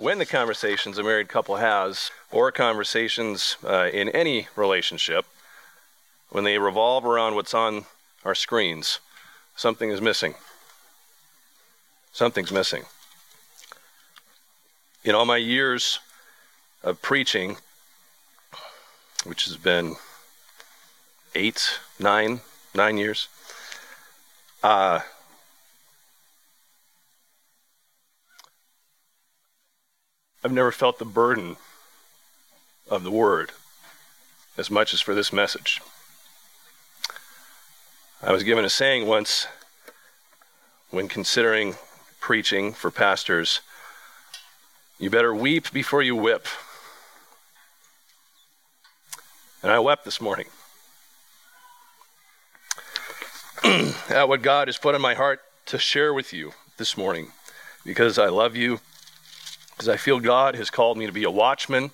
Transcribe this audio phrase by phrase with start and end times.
[0.00, 5.26] when the conversations a married couple has, or conversations uh, in any relationship,
[6.30, 7.84] when they revolve around what's on
[8.24, 9.00] our screens,
[9.56, 10.32] something is missing.
[12.14, 12.84] Something's missing.
[15.04, 15.98] In all my years
[16.82, 17.58] of preaching,
[19.24, 19.96] which has been
[21.34, 22.40] eight, nine,
[22.74, 23.28] nine years,
[24.62, 25.00] uh,
[30.42, 31.56] I've never felt the burden
[32.88, 33.52] of the word
[34.56, 35.80] as much as for this message.
[38.22, 39.46] I was given a saying once
[40.90, 41.74] when considering
[42.20, 43.60] preaching for pastors
[45.00, 46.46] you better weep before you whip.
[49.62, 50.46] And I wept this morning
[54.10, 57.32] at what God has put in my heart to share with you this morning
[57.82, 58.80] because I love you
[59.80, 61.90] because I feel God has called me to be a watchman.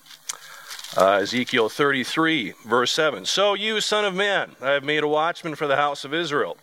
[0.96, 3.26] Uh, Ezekiel 33, verse 7.
[3.26, 6.56] So, you, Son of Man, I have made a watchman for the house of Israel.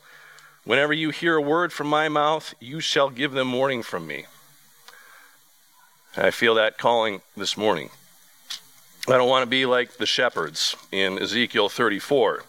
[0.66, 4.26] Whenever you hear a word from my mouth, you shall give them warning from me.
[6.18, 7.90] I feel that calling this morning.
[9.08, 12.44] I don't want to be like the shepherds in Ezekiel 34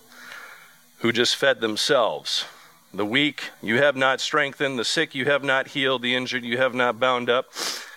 [0.98, 2.44] who just fed themselves.
[2.92, 6.56] The weak you have not strengthened, the sick you have not healed, the injured you
[6.56, 7.53] have not bound up.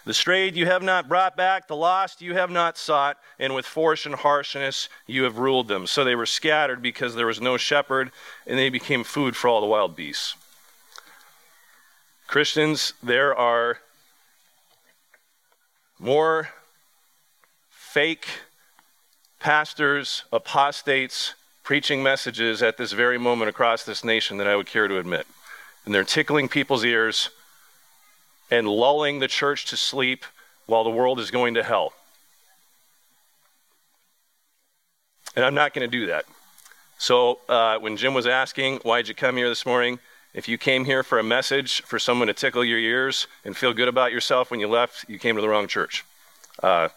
[0.08, 3.66] The strayed you have not brought back, the lost you have not sought, and with
[3.66, 5.86] force and harshness you have ruled them.
[5.86, 8.12] So they were scattered because there was no shepherd,
[8.46, 10.36] and they became food for all the wild beasts.
[12.26, 13.80] Christians, there are
[16.00, 16.52] more
[17.70, 18.28] fake
[19.42, 24.88] pastors, apostates, preaching messages at this very moment across this nation than I would care
[24.88, 25.28] to admit.
[25.84, 27.30] And they're tickling people's ears
[28.50, 30.26] and lulling the church to sleep
[30.66, 31.94] while the world is going to hell.
[35.36, 36.26] And I'm not going to do that.
[36.98, 40.00] So uh, when Jim was asking, why'd you come here this morning?
[40.34, 43.74] If you came here for a message for someone to tickle your ears and feel
[43.74, 46.04] good about yourself when you left, you came to the wrong church.
[46.62, 46.90] Uh,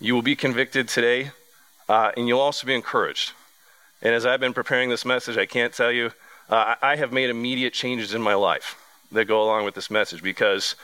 [0.00, 1.32] you will be convicted today,
[1.88, 3.32] uh, and you'll also be encouraged.
[4.02, 6.12] And as I've been preparing this message, I can't tell you,
[6.48, 8.76] uh, I have made immediate changes in my life
[9.12, 10.74] that go along with this message because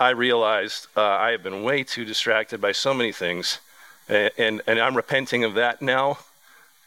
[0.00, 3.60] I realized uh, I have been way too distracted by so many things,
[4.08, 6.18] and, and, and I'm repenting of that now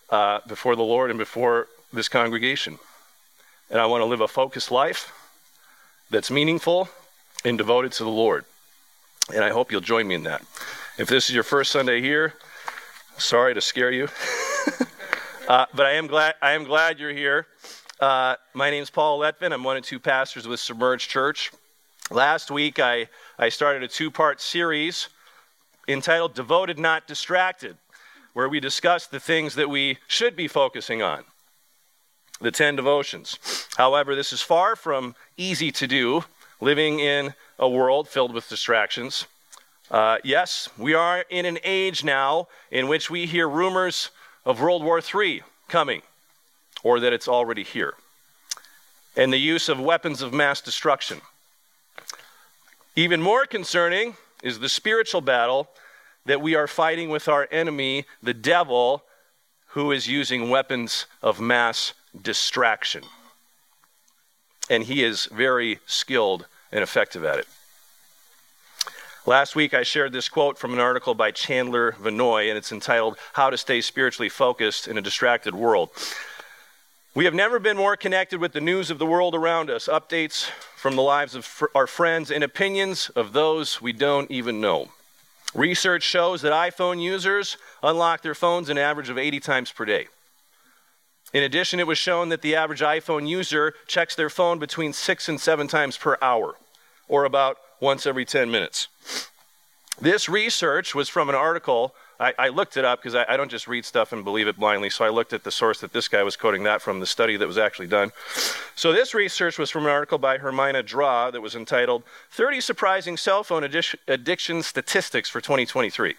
[0.10, 2.78] uh, before the Lord and before this congregation.
[3.70, 5.12] And I want to live a focused life
[6.10, 6.90] that's meaningful
[7.44, 8.46] and devoted to the Lord.
[9.34, 10.42] And I hope you'll join me in that.
[10.98, 12.34] If this is your first Sunday here,
[13.18, 14.08] sorry to scare you,
[15.48, 17.48] uh, but I am glad I am glad you're here.
[18.00, 19.54] Uh, my name is Paul Letvin.
[19.54, 21.52] I'm one of two pastors with Submerged Church.
[22.12, 23.08] Last week, I,
[23.40, 25.08] I started a two part series
[25.88, 27.78] entitled Devoted Not Distracted,
[28.34, 31.24] where we discussed the things that we should be focusing on
[32.42, 33.40] the 10 devotions.
[33.78, 36.26] However, this is far from easy to do,
[36.60, 39.26] living in a world filled with distractions.
[39.90, 44.10] Uh, yes, we are in an age now in which we hear rumors
[44.44, 46.02] of World War III coming
[46.86, 47.96] or that it's already here,
[49.18, 51.20] and the use of weapons of mass destruction.
[52.96, 55.68] Even more concerning is the spiritual battle
[56.28, 59.04] that we are fighting with our enemy, the devil,
[59.70, 63.04] who is using weapons of mass distraction.
[64.70, 67.48] And he is very skilled and effective at it.
[69.26, 73.18] Last week, I shared this quote from an article by Chandler Vannoy, and it's entitled
[73.34, 75.90] How to Stay Spiritually Focused in a Distracted World.
[77.16, 80.50] We have never been more connected with the news of the world around us, updates
[80.76, 84.90] from the lives of fr- our friends, and opinions of those we don't even know.
[85.54, 90.08] Research shows that iPhone users unlock their phones an average of 80 times per day.
[91.32, 95.30] In addition, it was shown that the average iPhone user checks their phone between six
[95.30, 96.56] and seven times per hour,
[97.08, 98.90] or about once every 10 minutes.
[100.02, 103.52] This research was from an article I, I looked it up because I, I, don't
[103.52, 104.90] just read stuff and believe it blindly.
[104.90, 107.36] So I looked at the source that this guy was quoting that from, the study
[107.38, 108.12] that was actually done.
[108.76, 113.18] So this research was from an article by Hermina Draw that was entitled 30 Surprising
[113.18, 116.16] Cell Phone Addiction Statistics for 2023.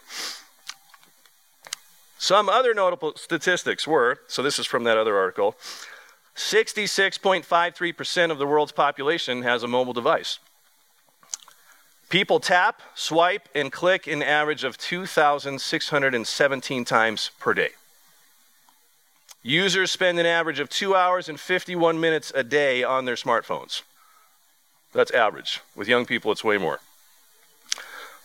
[2.18, 5.54] Some other notable statistics were so this is from that other article
[6.34, 10.38] 66.53% of the world's population has a mobile device.
[12.08, 17.70] People tap, swipe, and click an average of 2,617 times per day.
[19.42, 23.82] Users spend an average of 2 hours and 51 minutes a day on their smartphones.
[24.92, 25.60] That's average.
[25.74, 26.80] With young people, it's way more.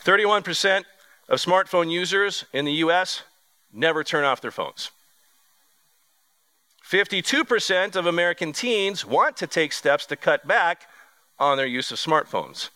[0.03, 0.83] 31%
[1.29, 3.23] of smartphone users in the US
[3.73, 4.91] never turn off their phones.
[6.87, 10.81] 52% of American teens want to take steps to cut back
[11.39, 12.69] on their use of smartphones.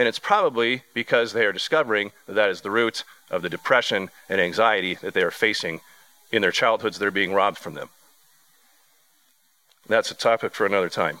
[0.00, 4.08] And it's probably because they are discovering that that is the root of the depression
[4.30, 5.82] and anxiety that they are facing
[6.32, 7.90] in their childhoods that are being robbed from them.
[9.86, 11.18] That's a topic for another time.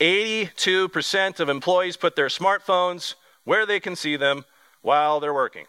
[0.00, 3.14] 82% of employees put their smartphones
[3.44, 4.46] where they can see them
[4.80, 5.66] while they're working.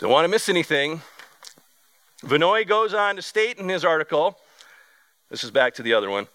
[0.00, 1.00] Don't want to miss anything.
[2.22, 4.38] Vinoy goes on to state in his article
[5.30, 6.26] this is back to the other one.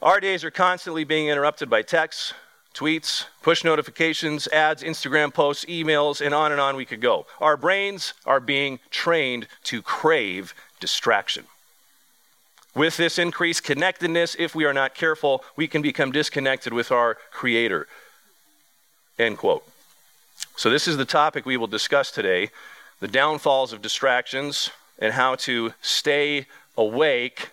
[0.00, 2.32] Our days are constantly being interrupted by texts,
[2.74, 7.26] tweets, push notifications, ads, Instagram posts, emails, and on and on we could go.
[7.38, 11.44] Our brains are being trained to crave distraction.
[12.74, 17.18] With this increased connectedness, if we are not careful, we can become disconnected with our
[17.30, 17.88] Creator.
[19.18, 19.64] End quote.
[20.56, 22.50] So, this is the topic we will discuss today
[23.00, 27.50] the downfalls of distractions and how to stay awake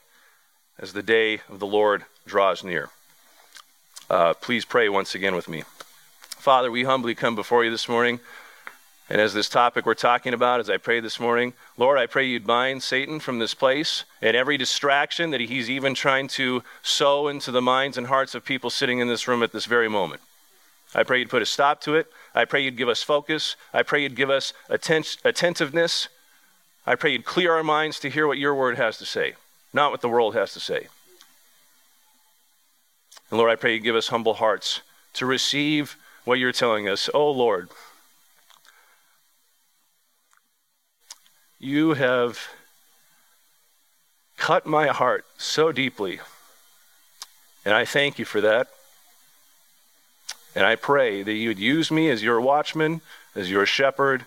[0.78, 2.90] as the day of the Lord draws near.
[4.10, 5.64] Uh, please pray once again with me.
[6.20, 8.20] Father, we humbly come before you this morning.
[9.10, 12.26] And as this topic we're talking about, as I pray this morning, Lord, I pray
[12.26, 17.30] you'd bind Satan from this place and every distraction that he's even trying to sow
[17.30, 20.22] into the minds and hearts of people sitting in this room at this very moment.
[20.96, 22.08] I pray you'd put a stop to it.
[22.34, 23.56] I pray you'd give us focus.
[23.74, 26.08] I pray you'd give us atten- attentiveness.
[26.86, 29.34] I pray you'd clear our minds to hear what your word has to say,
[29.74, 30.88] not what the world has to say.
[33.30, 34.82] And Lord, I pray you'd give us humble hearts
[35.14, 37.10] to receive what you're telling us.
[37.14, 37.70] Oh, Lord,
[41.60, 42.50] You have
[44.38, 46.20] cut my heart so deeply.
[47.66, 48.68] And I thank you for that.
[50.58, 53.02] And I pray that you would use me as your watchman,
[53.36, 54.26] as your shepherd,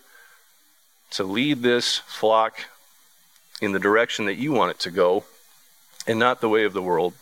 [1.11, 2.67] to lead this flock
[3.61, 5.25] in the direction that you want it to go
[6.07, 7.15] and not the way of the world.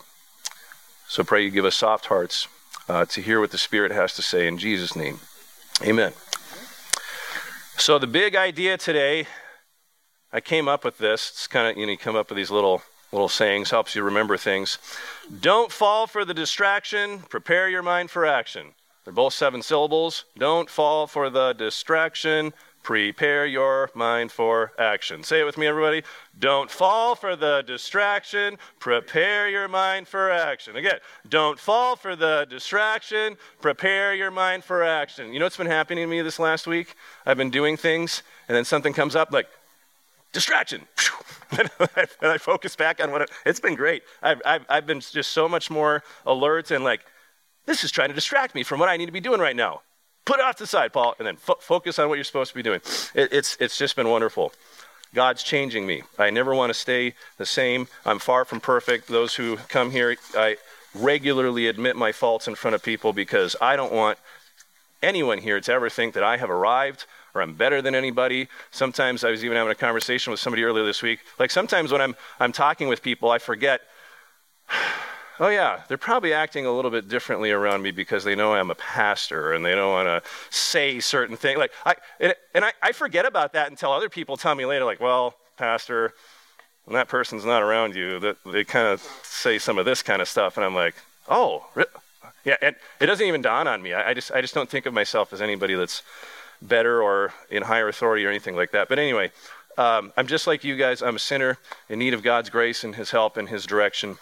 [1.08, 2.48] So pray you give us soft hearts
[2.86, 5.20] uh, to hear what the Spirit has to say in Jesus' name.
[5.82, 6.12] Amen.
[7.78, 9.26] So, the big idea today
[10.34, 11.30] I came up with this.
[11.30, 14.02] It's kind of, you know, you come up with these little little sayings, helps you
[14.02, 14.76] remember things.
[15.40, 18.74] Don't fall for the distraction, prepare your mind for action.
[19.08, 20.26] They're both seven syllables.
[20.36, 22.52] Don't fall for the distraction,
[22.82, 25.22] prepare your mind for action.
[25.22, 26.02] Say it with me, everybody.
[26.38, 30.76] Don't fall for the distraction, prepare your mind for action.
[30.76, 35.32] Again, don't fall for the distraction, prepare your mind for action.
[35.32, 36.94] You know what's been happening to me this last week?
[37.24, 39.48] I've been doing things, and then something comes up like,
[40.34, 40.82] distraction.
[41.58, 41.70] and
[42.20, 44.02] I focus back on what it, has been great.
[44.22, 47.00] I've, I've, I've been just so much more alert and like,
[47.68, 49.82] this is trying to distract me from what I need to be doing right now.
[50.24, 52.50] Put it off to the side, Paul, and then fo- focus on what you're supposed
[52.50, 52.80] to be doing.
[53.14, 54.52] It, it's, it's just been wonderful.
[55.14, 56.02] God's changing me.
[56.18, 57.88] I never want to stay the same.
[58.04, 59.08] I'm far from perfect.
[59.08, 60.56] Those who come here, I
[60.94, 64.18] regularly admit my faults in front of people because I don't want
[65.02, 68.48] anyone here to ever think that I have arrived or I'm better than anybody.
[68.70, 71.20] Sometimes I was even having a conversation with somebody earlier this week.
[71.38, 73.82] Like sometimes when I'm, I'm talking with people, I forget,
[75.40, 78.70] oh yeah, they're probably acting a little bit differently around me because they know I'm
[78.70, 81.58] a pastor and they don't want to say certain things.
[81.58, 84.84] Like I, and, and I, I forget about that until other people tell me later,
[84.84, 86.14] like, well, pastor,
[86.84, 90.22] when that person's not around you, that they kind of say some of this kind
[90.22, 90.94] of stuff, and I'm like,
[91.28, 91.66] oh,
[92.44, 93.92] yeah, and it doesn't even dawn on me.
[93.92, 96.02] I, I just, I just don't think of myself as anybody that's
[96.62, 98.88] better or in higher authority or anything like that.
[98.88, 99.30] But anyway,
[99.76, 101.02] um, I'm just like you guys.
[101.02, 101.58] I'm a sinner
[101.88, 104.18] in need of God's grace and His help and His direction.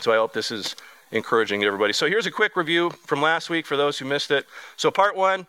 [0.00, 0.76] So I hope this is
[1.12, 1.92] encouraging to everybody.
[1.92, 4.46] So here's a quick review from last week for those who missed it.
[4.76, 5.46] So, part one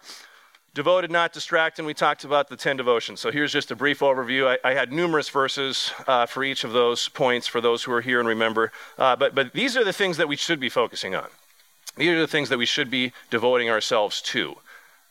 [0.73, 1.85] devoted, not distracted.
[1.85, 3.19] We talked about the 10 devotions.
[3.19, 4.57] So, here's just a brief overview.
[4.63, 8.01] I, I had numerous verses uh, for each of those points for those who are
[8.01, 8.71] here and remember.
[8.97, 11.27] Uh, but, but these are the things that we should be focusing on.
[11.97, 14.57] These are the things that we should be devoting ourselves to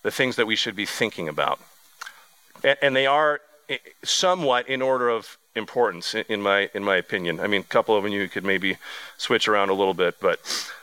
[0.02, 1.58] the things that we should be thinking about.
[2.62, 7.40] And, and they are eh, somewhat in order of importance, in my, in my opinion.
[7.40, 8.76] I mean, a couple of them you could maybe
[9.16, 10.40] switch around a little bit, but,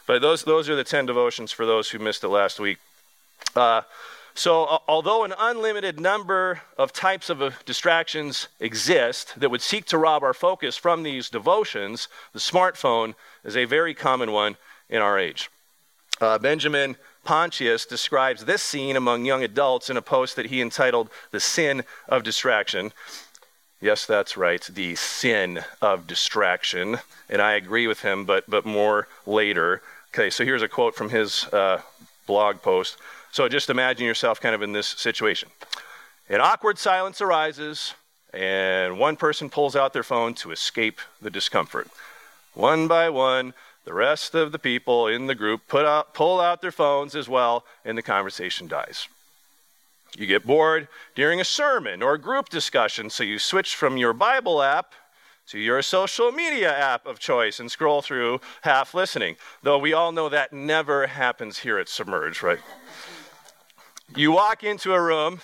[0.08, 2.80] but those, those are the 10 devotions for those who missed it last week.
[3.56, 3.82] Uh,
[4.36, 9.86] so, uh, although an unlimited number of types of uh, distractions exist that would seek
[9.86, 13.14] to rob our focus from these devotions, the smartphone
[13.44, 14.58] is a very common one
[14.90, 15.52] in our age.
[16.20, 21.10] Uh, Benjamin Pontius describes this scene among young adults in a post that he entitled
[21.32, 22.92] The Sin of Distraction.
[23.84, 27.00] Yes, that's right, the sin of distraction.
[27.30, 29.82] And I agree with him, but, but more later.
[30.14, 31.82] Okay, so here's a quote from his uh,
[32.26, 32.96] blog post.
[33.34, 35.50] So just imagine yourself kind of in this situation.
[36.30, 37.94] An awkward silence arises,
[38.34, 41.90] and one person pulls out their phone to escape the discomfort.
[42.54, 46.62] One by one, the rest of the people in the group put out, pull out
[46.62, 49.10] their phones as well, and the conversation dies.
[50.18, 54.14] You get bored during a sermon or a group discussion, so you switch from your
[54.14, 54.94] Bible app
[55.48, 59.36] to your social media app of choice and scroll through half listening.
[59.64, 62.60] Though we all know that never happens here at Submerge, right?
[64.16, 65.42] You walk into a room,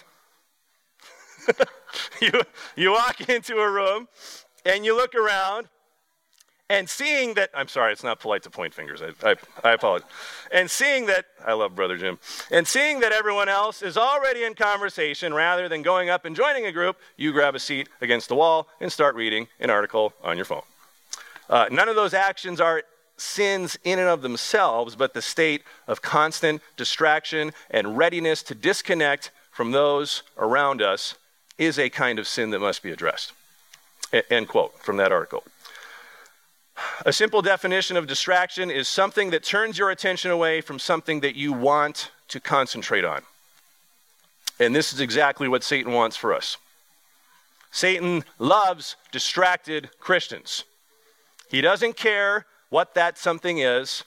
[2.21, 2.31] you,
[2.75, 4.07] you walk into a room
[4.65, 5.67] and you look around
[6.69, 9.01] and seeing that, I'm sorry, it's not polite to point fingers.
[9.01, 10.07] I, I, I, apologize.
[10.51, 12.19] And seeing that, I love Brother Jim,
[12.51, 16.67] and seeing that everyone else is already in conversation, rather than going up and joining
[16.67, 20.35] a group, you grab a seat against the wall and start reading an article on
[20.35, 20.61] your phone.
[21.49, 22.83] Uh, none of those actions are
[23.17, 29.31] sins in and of themselves, but the state of constant distraction and readiness to disconnect
[29.51, 31.15] from those around us
[31.57, 33.33] is a kind of sin that must be addressed.
[34.29, 35.43] End quote from that article.
[37.05, 41.35] A simple definition of distraction is something that turns your attention away from something that
[41.35, 43.21] you want to concentrate on.
[44.59, 46.57] And this is exactly what Satan wants for us.
[47.71, 50.63] Satan loves distracted Christians.
[51.49, 54.03] He doesn't care what that something is,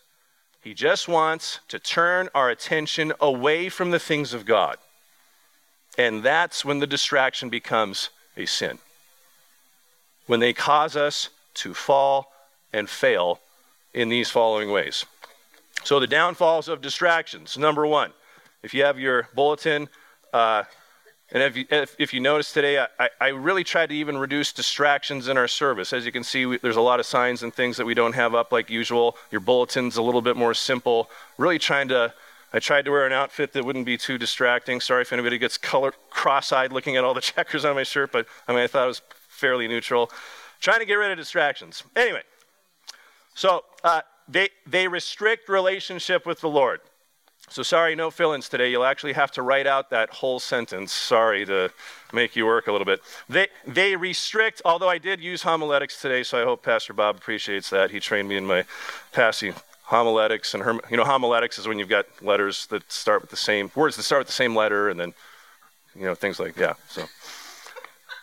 [0.63, 4.77] he just wants to turn our attention away from the things of God.
[5.99, 8.79] And that's when the distraction becomes a sin.
[10.27, 12.32] When they cause us to fall
[12.73, 13.41] and fail
[13.95, 15.05] in these following ways.
[15.85, 17.59] So, the downfalls of distractions.
[17.59, 18.13] Number one,
[18.63, 19.89] if you have your bulletin,
[20.33, 20.65] uh,
[21.33, 24.53] and if you, if, if you notice today, I, I, really tried to even reduce
[24.53, 25.95] distractions in our service.
[25.95, 28.15] As you can see, we, there's a lot of signs and things that we don't
[28.15, 29.17] have up like usual.
[29.31, 31.11] Your bulletin's a little bit more simple.
[31.39, 32.13] Really trying to,
[32.53, 34.79] I tried to wear an outfit that wouldn't be too distracting.
[34.79, 38.27] Sorry if anybody gets color cross-eyed looking at all the checkers on my shirt, but
[38.47, 40.11] I mean, I thought it was fairly neutral.
[40.61, 41.83] Trying to get rid of distractions.
[41.97, 42.23] Anyway,
[43.35, 46.81] so uh, they, they restrict relationship with the Lord.
[47.49, 48.71] So sorry, no fill ins today.
[48.71, 50.93] You'll actually have to write out that whole sentence.
[50.93, 51.71] Sorry to
[52.13, 53.01] make you work a little bit.
[53.29, 57.69] They, they restrict, although I did use homiletics today, so I hope Pastor Bob appreciates
[57.71, 57.91] that.
[57.91, 58.65] He trained me in my
[59.13, 60.55] passing homiletics.
[60.55, 63.97] And, you know, homiletics is when you've got letters that start with the same, words
[63.97, 65.13] that start with the same letter, and then,
[65.95, 66.75] you know, things like, yeah.
[66.89, 67.05] So,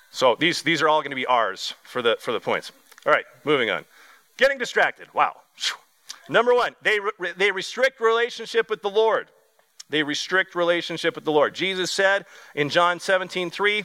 [0.09, 2.71] so these, these are all going to be R's for the, for the points.
[3.05, 3.85] All right, moving on.
[4.39, 5.13] Getting distracted.
[5.13, 5.35] Wow.
[6.29, 9.27] Number one, they, re- they restrict relationship with the Lord.
[9.89, 11.53] They restrict relationship with the Lord.
[11.53, 13.83] Jesus said in John 17, 3,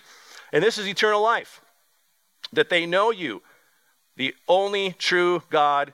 [0.52, 1.60] and this is eternal life,
[2.52, 3.42] that they know you,
[4.14, 5.92] the only true God,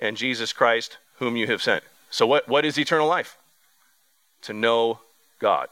[0.00, 1.84] and Jesus Christ, whom you have sent.
[2.10, 3.38] So, what, what is eternal life?
[4.42, 4.98] To know
[5.38, 5.68] God.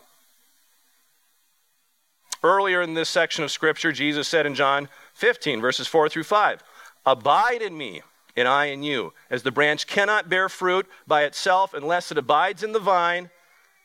[2.44, 6.62] Earlier in this section of Scripture, Jesus said in John 15, verses 4 through 5,
[7.04, 8.02] Abide in me,
[8.36, 9.12] and I in you.
[9.28, 13.30] As the branch cannot bear fruit by itself unless it abides in the vine,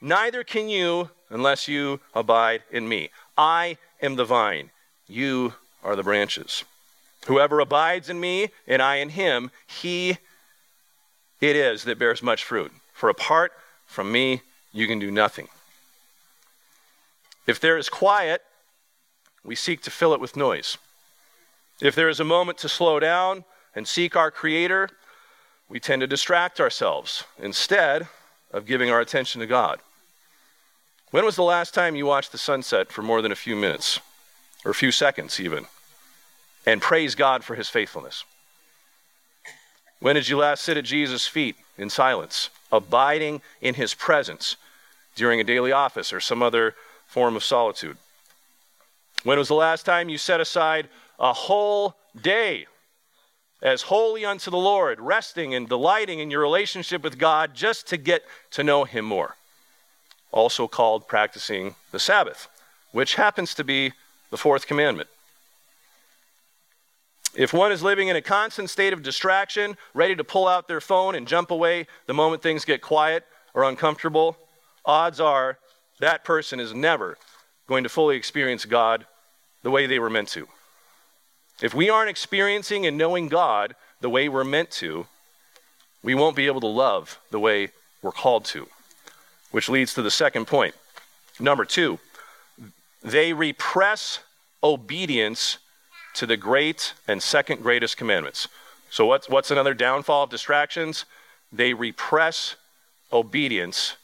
[0.02, 3.10] neither can you unless you abide in me.
[3.38, 4.72] I am the vine,
[5.08, 6.64] you are the branches.
[7.28, 10.18] Whoever abides in me and I in him, he
[11.42, 12.72] it is that bears much fruit.
[12.94, 13.52] For apart
[13.86, 15.48] from me, you can do nothing.
[17.46, 18.42] If there is quiet,
[19.44, 20.78] we seek to fill it with noise.
[21.82, 23.44] If there is a moment to slow down,
[23.76, 24.90] and seek our Creator,
[25.68, 28.08] we tend to distract ourselves instead
[28.52, 29.80] of giving our attention to God.
[31.12, 34.00] When was the last time you watched the sunset for more than a few minutes,
[34.64, 35.66] or a few seconds even,
[36.66, 38.24] and praise God for His faithfulness?
[40.00, 44.56] When did you last sit at Jesus' feet in silence, abiding in His presence
[45.16, 46.76] during a daily office or some other
[47.08, 47.98] form of solitude?
[49.24, 50.90] When was the last time you set aside
[51.20, 52.68] a whole day
[53.62, 57.98] as holy unto the Lord, resting and delighting in your relationship with God just to
[57.98, 59.36] get to know Him more.
[60.32, 62.48] Also called practicing the Sabbath,
[62.92, 63.94] which happens to be
[64.30, 65.10] the fourth commandment.
[67.36, 70.80] If one is living in a constant state of distraction, ready to pull out their
[70.80, 74.38] phone and jump away the moment things get quiet or uncomfortable,
[74.86, 75.58] odds are
[76.00, 77.18] that person is never
[77.68, 79.06] going to fully experience God
[79.64, 80.48] the way they were meant to.
[81.62, 85.08] If we aren't experiencing and knowing God the way we're meant to,
[86.04, 87.70] we won't be able to love the way
[88.02, 88.68] we're called to.
[89.52, 90.76] Which leads to the second point.
[91.40, 92.00] Number two,
[93.02, 94.20] they repress
[94.64, 95.60] obedience
[96.16, 98.48] to the great and second greatest commandments.
[98.90, 101.06] So, what's, what's another downfall of distractions?
[101.52, 102.56] They repress
[103.12, 103.96] obedience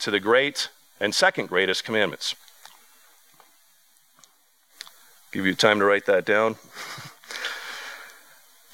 [0.00, 0.68] to the great
[1.00, 2.34] and second greatest commandments.
[5.36, 6.56] Give you time to write that down.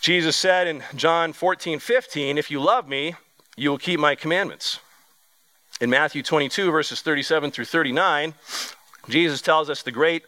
[0.00, 3.16] Jesus said in John 14, 15, If you love me,
[3.56, 4.78] you will keep my commandments.
[5.80, 8.34] In Matthew 22, verses 37 through 39,
[9.08, 10.22] Jesus tells us the great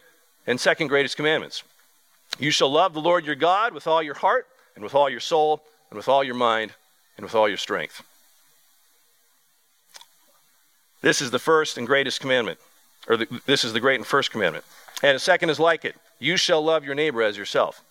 [0.45, 1.63] and second greatest commandments.
[2.37, 5.21] You shall love the Lord your God with all your heart, and with all your
[5.21, 6.73] soul, and with all your mind,
[7.15, 8.03] and with all your strength.
[11.01, 12.59] This is the first and greatest commandment,
[13.07, 14.65] or the, this is the great and first commandment.
[15.01, 17.83] And the second is like it you shall love your neighbor as yourself.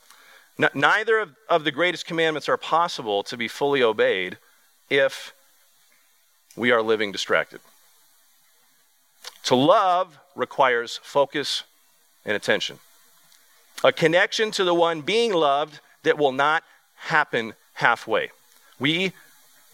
[0.72, 4.38] Neither of, of the greatest commandments are possible to be fully obeyed
[4.88, 5.34] if
[6.56, 7.60] we are living distracted.
[9.44, 11.64] To love requires focus
[12.24, 12.78] and attention,
[13.82, 16.62] a connection to the one being loved that will not
[16.94, 18.30] happen halfway.
[18.78, 19.12] We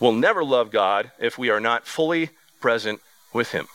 [0.01, 2.31] will never love God if we are not fully
[2.61, 3.01] present
[3.33, 3.69] with Him.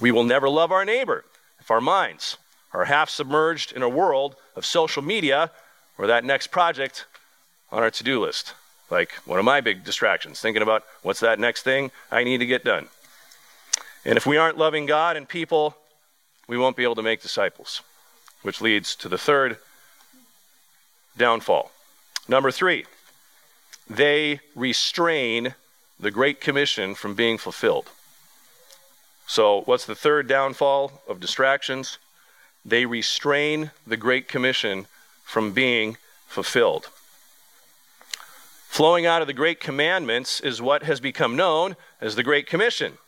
[0.00, 1.24] We will never love our neighbor
[1.60, 2.36] if our minds
[2.72, 5.50] are half submerged in a world of social media
[5.98, 7.06] or that next project
[7.70, 8.54] on our to do list.
[8.90, 12.46] Like one of my big distractions, thinking about what's that next thing I need to
[12.46, 12.88] get done.
[14.04, 15.76] And if we aren't loving God and people,
[16.48, 17.82] we won't be able to make disciples,
[18.42, 19.58] which leads to the third
[21.16, 21.70] downfall.
[22.26, 22.86] Number three,
[23.88, 25.54] they restrain
[25.98, 27.90] the Great Commission from being fulfilled.
[29.26, 31.98] So, what's the third downfall of distractions?
[32.64, 34.86] They restrain the Great Commission
[35.24, 36.88] from being fulfilled.
[38.68, 42.98] Flowing out of the Great Commandments is what has become known as the Great Commission,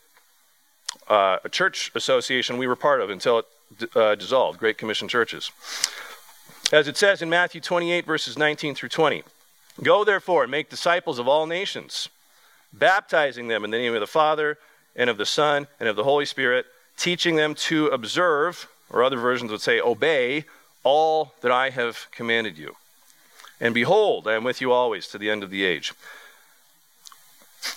[1.09, 5.50] uh, a church association we were part of until it uh, dissolved, Great Commission churches.
[6.73, 9.23] As it says in Matthew 28, verses 19 through 20
[9.82, 12.09] Go therefore and make disciples of all nations,
[12.73, 14.59] baptizing them in the name of the Father,
[14.94, 19.18] and of the Son, and of the Holy Spirit, teaching them to observe, or other
[19.18, 20.44] versions would say, obey,
[20.85, 22.76] all that I have commanded you.
[23.61, 25.92] And behold, I am with you always to the end of the age.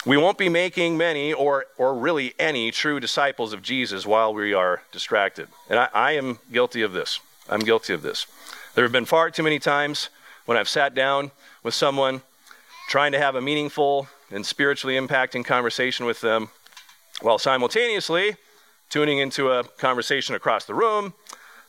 [0.05, 4.53] We won't be making many or, or really any true disciples of Jesus while we
[4.53, 5.47] are distracted.
[5.69, 7.19] And I, I am guilty of this.
[7.47, 8.25] I'm guilty of this.
[8.73, 10.09] There have been far too many times
[10.45, 12.21] when I've sat down with someone
[12.89, 16.49] trying to have a meaningful and spiritually impacting conversation with them
[17.21, 18.35] while simultaneously
[18.89, 21.13] tuning into a conversation across the room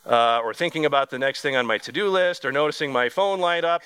[0.05, 3.09] uh, or thinking about the next thing on my to do list or noticing my
[3.09, 3.81] phone light up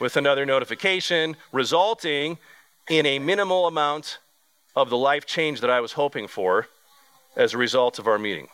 [0.00, 2.38] with another notification, resulting
[2.88, 4.18] in a minimal amount
[4.74, 6.68] of the life change that I was hoping for
[7.36, 8.48] as a result of our meeting.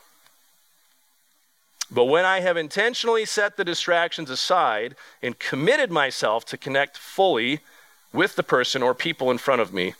[1.90, 7.60] But when I have intentionally set the distractions aside and committed myself to connect fully
[8.12, 9.94] with the person or people in front of me,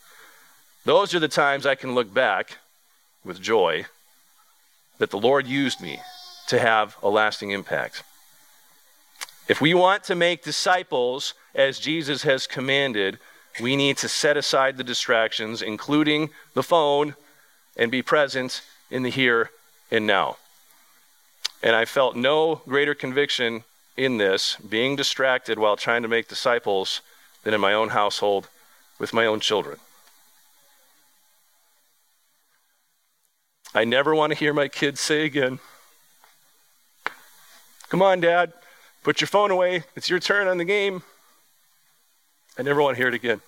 [0.85, 2.59] those are the times I can look back
[3.25, 3.87] with joy
[4.99, 6.01] that the Lord used me
[6.49, 8.03] to have a lasting impact.
[9.49, 13.19] If we want to make disciples as Jesus has commanded,
[13.61, 17.17] we need to set aside the distractions, including the phone,
[17.77, 19.51] and be present in the here
[19.91, 20.37] and now.
[21.63, 23.65] And I felt no greater conviction
[23.97, 27.03] in this, being distracted while trying to make disciples,
[27.43, 28.49] than in my own household
[28.99, 29.79] with my own children.
[33.75, 35.59] I never want to hear my kids say again,
[37.89, 38.55] Come on, Dad,
[39.03, 39.85] put your phone away.
[39.95, 41.03] It's your turn on the game.
[42.59, 43.43] I never want to hear it again.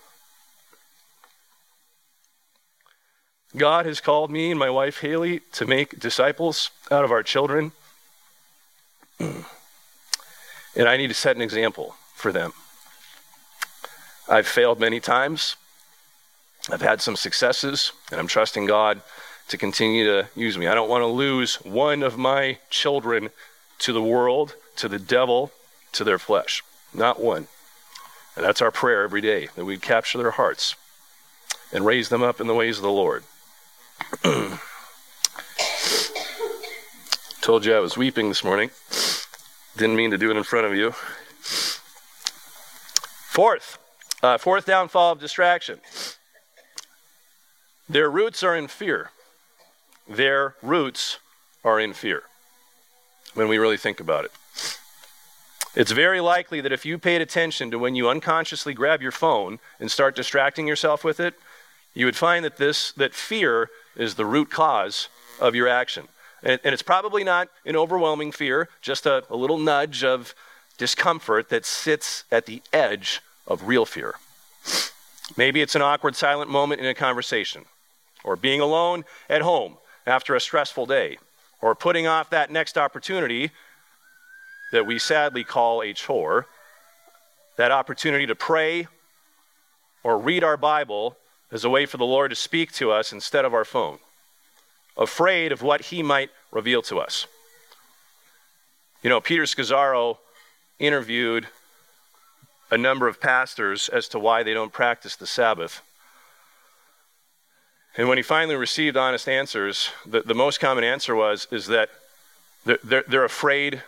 [3.55, 7.71] God has called me and my wife Haley to make disciples out of our children.
[10.77, 12.51] And I need to set an example for them.
[14.27, 15.55] I've failed many times.
[16.69, 19.01] I've had some successes, and I'm trusting God
[19.47, 20.67] to continue to use me.
[20.67, 23.29] I don't want to lose one of my children
[23.79, 25.51] to the world, to the devil,
[25.93, 26.63] to their flesh.
[26.93, 27.47] Not one.
[28.35, 30.75] And that's our prayer every day that we capture their hearts
[31.71, 33.23] and raise them up in the ways of the Lord.
[37.41, 38.71] Told you I was weeping this morning.
[39.77, 40.93] Didn't mean to do it in front of you.
[43.29, 43.77] Fourth,
[44.23, 45.79] uh, fourth downfall of distraction.
[47.87, 49.11] Their roots are in fear.
[50.07, 51.19] Their roots
[51.63, 52.23] are in fear
[53.33, 54.31] when we really think about it.
[55.75, 59.59] It's very likely that if you paid attention to when you unconsciously grab your phone
[59.79, 61.33] and start distracting yourself with it,
[61.93, 66.07] you would find that this that fear is the root cause of your action.
[66.43, 70.33] And, and it's probably not an overwhelming fear, just a, a little nudge of
[70.77, 74.15] discomfort that sits at the edge of real fear.
[75.35, 77.65] Maybe it's an awkward, silent moment in a conversation,
[78.23, 81.17] or being alone at home after a stressful day,
[81.61, 83.51] or putting off that next opportunity
[84.71, 86.47] that we sadly call a chore,
[87.57, 88.87] that opportunity to pray
[90.03, 91.17] or read our Bible
[91.51, 93.99] as a way for the Lord to speak to us instead of our phone,
[94.97, 97.27] afraid of what He might reveal to us.
[99.01, 100.17] You know, Peter Scazzero
[100.79, 101.47] interviewed
[102.71, 105.81] a number of pastors as to why they don't practice the Sabbath.
[107.97, 111.89] And when he finally received honest answers, the, the most common answer was is that
[112.65, 113.83] they're, they're, afraid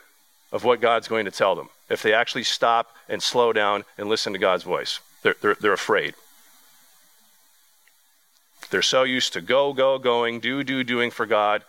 [0.51, 4.07] of what God's going to tell them if they actually stop and slow down and
[4.07, 4.99] listen to God's voice.
[5.23, 6.13] They're, they're, they're afraid.
[8.69, 11.63] They're so used to go, go, going, do, do, doing for God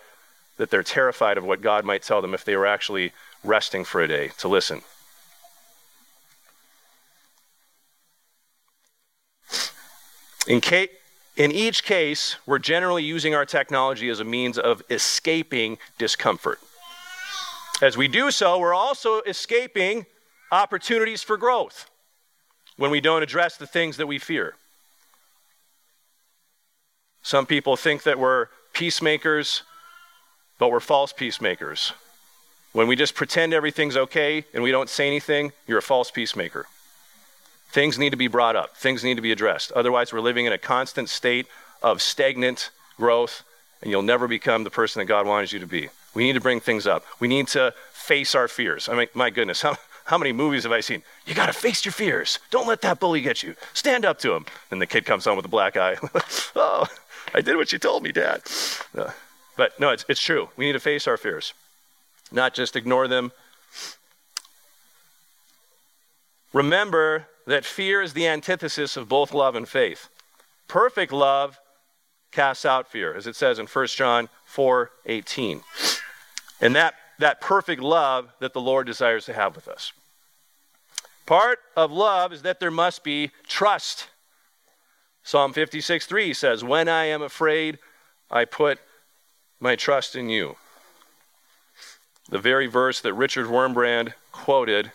[0.59, 4.03] that they're terrified of what God might tell them if they were actually resting for
[4.03, 4.83] a day to listen.
[10.47, 10.89] In, ca-
[11.39, 16.59] in each case, we're generally using our technology as a means of escaping discomfort.
[17.81, 20.05] As we do so, we're also escaping
[20.51, 21.89] opportunities for growth
[22.77, 24.57] when we don't address the things that we fear.
[27.23, 29.63] Some people think that we're peacemakers,
[30.59, 31.93] but we're false peacemakers.
[32.73, 36.67] When we just pretend everything's okay and we don't say anything, you're a false peacemaker.
[37.71, 39.73] Things need to be brought up, things need to be addressed.
[39.73, 41.47] Otherwise, we're living in a constant state
[41.83, 43.45] of stagnant growth,
[43.83, 45.89] and you'll never become the person that God wanted you to be.
[46.15, 47.05] We need to bring things up.
[47.21, 48.89] We need to face our fears.
[48.89, 51.03] I mean, my goodness, how, how many movies have I seen?
[51.27, 52.39] You got to face your fears.
[52.51, 53.55] Don't let that bully get you.
[53.75, 54.47] Stand up to him.
[54.71, 55.97] And the kid comes home with a black eye.
[56.57, 56.87] oh,
[57.35, 58.43] I did what you told me, Dad.
[58.97, 59.11] Uh,
[59.57, 60.49] but no, it's, it's true.
[60.57, 61.53] We need to face our fears,
[62.33, 63.33] not just ignore them.
[66.53, 70.09] Remember that fear is the antithesis of both love and faith.
[70.67, 71.59] Perfect love
[72.31, 75.63] casts out fear, as it says in 1 John 4 18.
[76.61, 79.93] And that, that perfect love that the Lord desires to have with us.
[81.25, 84.09] Part of love is that there must be trust.
[85.23, 87.79] Psalm 56 3 says, When I am afraid,
[88.31, 88.79] I put
[89.59, 90.57] my trust in you.
[92.29, 94.93] The very verse that Richard Wurmbrand quoted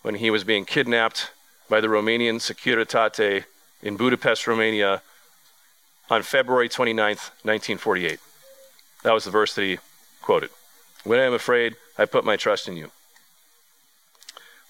[0.00, 1.30] when he was being kidnapped
[1.70, 3.44] by the Romanian Securitate
[3.80, 5.02] in Budapest, Romania
[6.10, 8.18] on February 29th, 1948.
[9.04, 9.78] That was the verse that he
[10.20, 10.50] quoted.
[11.04, 12.90] When I am afraid, I put my trust in you.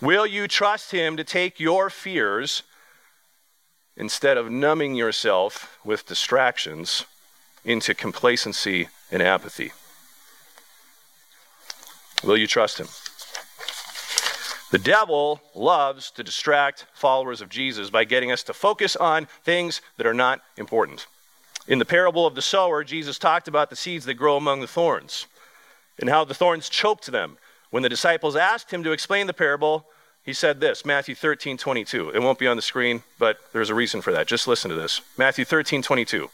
[0.02, 2.62] Will you trust him to take your fears
[3.96, 7.06] instead of numbing yourself with distractions
[7.64, 9.72] into complacency and apathy?
[12.22, 12.88] Will you trust him?
[14.70, 19.80] The devil loves to distract followers of Jesus by getting us to focus on things
[19.96, 21.06] that are not important.
[21.66, 24.68] In the parable of the sower, Jesus talked about the seeds that grow among the
[24.68, 25.26] thorns
[25.98, 27.36] and how the thorns choked them.
[27.70, 29.86] When the disciples asked him to explain the parable,
[30.24, 32.10] he said this Matthew 13, 22.
[32.10, 34.28] It won't be on the screen, but there's a reason for that.
[34.28, 36.30] Just listen to this Matthew 13, 22.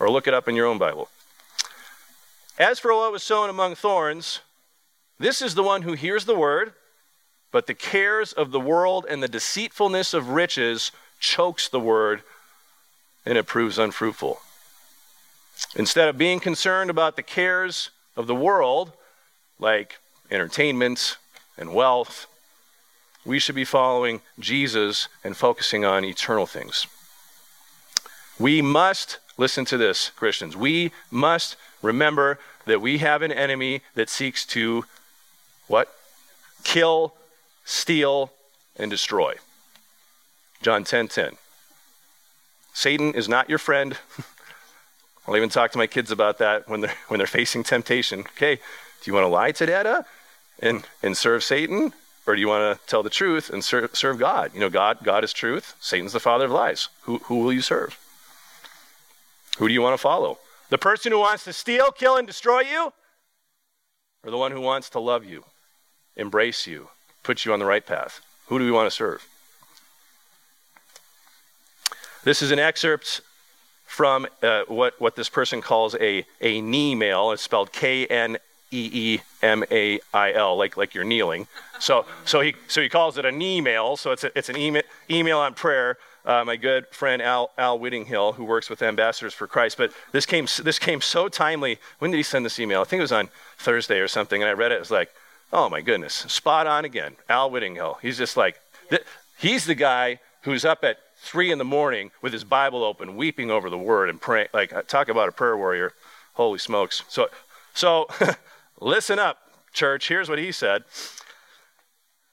[0.00, 1.08] Or look it up in your own Bible.
[2.58, 4.40] As for what was sown among thorns,
[5.18, 6.74] this is the one who hears the word
[7.52, 12.22] but the cares of the world and the deceitfulness of riches chokes the word
[13.24, 14.40] and it proves unfruitful.
[15.76, 18.92] Instead of being concerned about the cares of the world,
[19.58, 19.98] like
[20.30, 21.18] entertainment
[21.56, 22.26] and wealth,
[23.24, 26.86] we should be following Jesus and focusing on eternal things.
[28.38, 34.08] We must, listen to this, Christians, we must remember that we have an enemy that
[34.08, 34.84] seeks to
[35.68, 35.92] what?
[36.64, 37.14] Kill,
[37.64, 38.32] steal,
[38.76, 39.34] and destroy.
[40.62, 41.08] John 10:10.
[41.08, 41.38] 10, 10.
[42.72, 43.96] Satan is not your friend.
[45.26, 48.20] I'll even talk to my kids about that when they're when they're facing temptation.
[48.20, 50.06] Okay, do you want to lie to Dada
[50.58, 51.92] and and serve Satan,
[52.26, 54.52] or do you want to tell the truth and serve, serve God?
[54.54, 55.74] You know, God God is truth.
[55.80, 56.88] Satan's the father of lies.
[57.02, 57.98] Who who will you serve?
[59.58, 60.38] Who do you want to follow?
[60.70, 62.92] The person who wants to steal, kill, and destroy you,
[64.24, 65.44] or the one who wants to love you,
[66.16, 66.88] embrace you,
[67.22, 68.20] puts you on the right path.
[68.46, 69.26] Who do we want to serve?
[72.24, 73.20] This is an excerpt
[73.86, 77.32] from uh, what, what this person calls a, a knee mail.
[77.32, 78.38] It's spelled K N
[78.70, 81.46] E E M A I L, like, like you're kneeling.
[81.78, 83.96] So, so, he, so he calls it a knee mail.
[83.96, 85.98] So it's, a, it's an email, email on prayer.
[86.24, 89.76] Uh, my good friend Al, Al Whittinghill, who works with Ambassadors for Christ.
[89.76, 91.78] But this came, this came so timely.
[91.98, 92.80] When did he send this email?
[92.80, 94.40] I think it was on Thursday or something.
[94.40, 94.76] And I read it.
[94.76, 95.12] It was like,
[95.52, 97.16] Oh my goodness, spot on again.
[97.28, 97.98] Al Whittinghill.
[98.00, 99.04] He's just like, th-
[99.38, 103.50] he's the guy who's up at three in the morning with his Bible open, weeping
[103.50, 104.48] over the word and praying.
[104.54, 105.92] Like, talk about a prayer warrior.
[106.34, 107.04] Holy smokes.
[107.08, 107.28] So,
[107.74, 108.06] so
[108.80, 109.38] listen up,
[109.72, 110.08] church.
[110.08, 110.84] Here's what he said.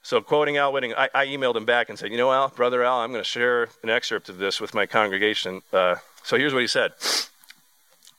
[0.02, 2.82] So, quoting Al Whitting, I, I, emailed him back and said, You know, Al, Brother
[2.82, 5.60] Al, I'm going to share an excerpt of this with my congregation.
[5.74, 6.92] Uh, so, here's what he said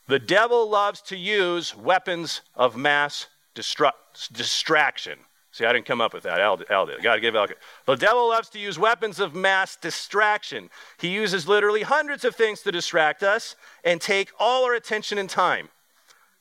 [0.08, 3.92] The devil loves to use weapons of mass destru-
[4.32, 5.20] distraction.
[5.52, 6.40] See, I didn't come up with that.
[6.40, 7.04] Al, Al did.
[7.04, 7.48] Got to give Al.
[7.86, 10.70] The devil loves to use weapons of mass distraction.
[10.98, 15.30] He uses literally hundreds of things to distract us and take all our attention and
[15.30, 15.68] time.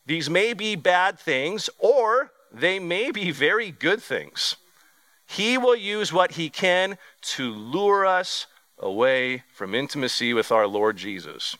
[0.06, 4.56] These may be bad things, or they may be very good things.
[5.26, 8.46] He will use what he can to lure us
[8.78, 11.56] away from intimacy with our Lord Jesus.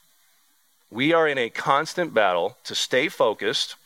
[0.91, 3.77] We are in a constant battle to stay focused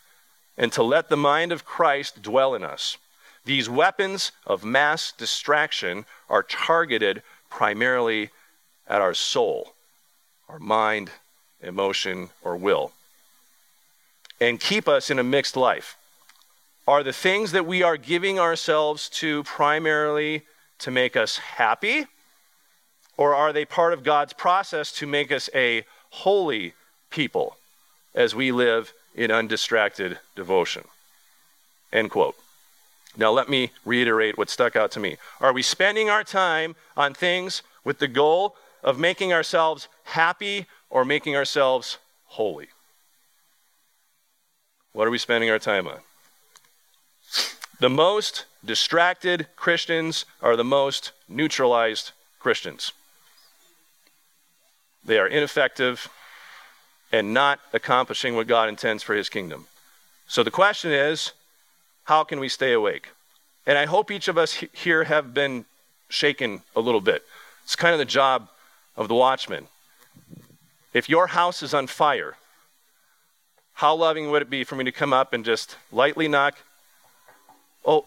[0.57, 2.97] and to let the mind of Christ dwell in us.
[3.45, 8.31] These weapons of mass distraction are targeted primarily
[8.87, 9.75] at our soul,
[10.49, 11.11] our mind,
[11.63, 12.93] emotion, or will,
[14.41, 15.97] and keep us in a mixed life
[16.87, 20.43] are the things that we are giving ourselves to primarily
[20.79, 22.07] to make us happy?
[23.17, 26.75] Or are they part of God's process to make us a holy
[27.11, 27.57] people
[28.15, 30.85] as we live in undistracted devotion?
[31.93, 32.37] End quote.
[33.17, 35.17] Now, let me reiterate what stuck out to me.
[35.41, 41.05] Are we spending our time on things with the goal of making ourselves happy or
[41.05, 42.69] making ourselves holy?
[44.93, 46.01] What are we spending our time on?
[47.81, 52.93] The most distracted Christians are the most neutralized Christians.
[55.05, 56.09] They are ineffective
[57.15, 59.67] and not accomplishing what God intends for his kingdom.
[60.27, 61.31] So the question is
[62.03, 63.11] how can we stay awake?
[63.67, 65.65] And I hope each of us here have been
[66.09, 67.23] shaken a little bit.
[67.63, 68.49] It's kind of the job
[68.97, 69.69] of the watchman.
[70.93, 72.35] If your house is on fire,
[73.75, 76.57] how loving would it be for me to come up and just lightly knock
[77.85, 78.07] oh,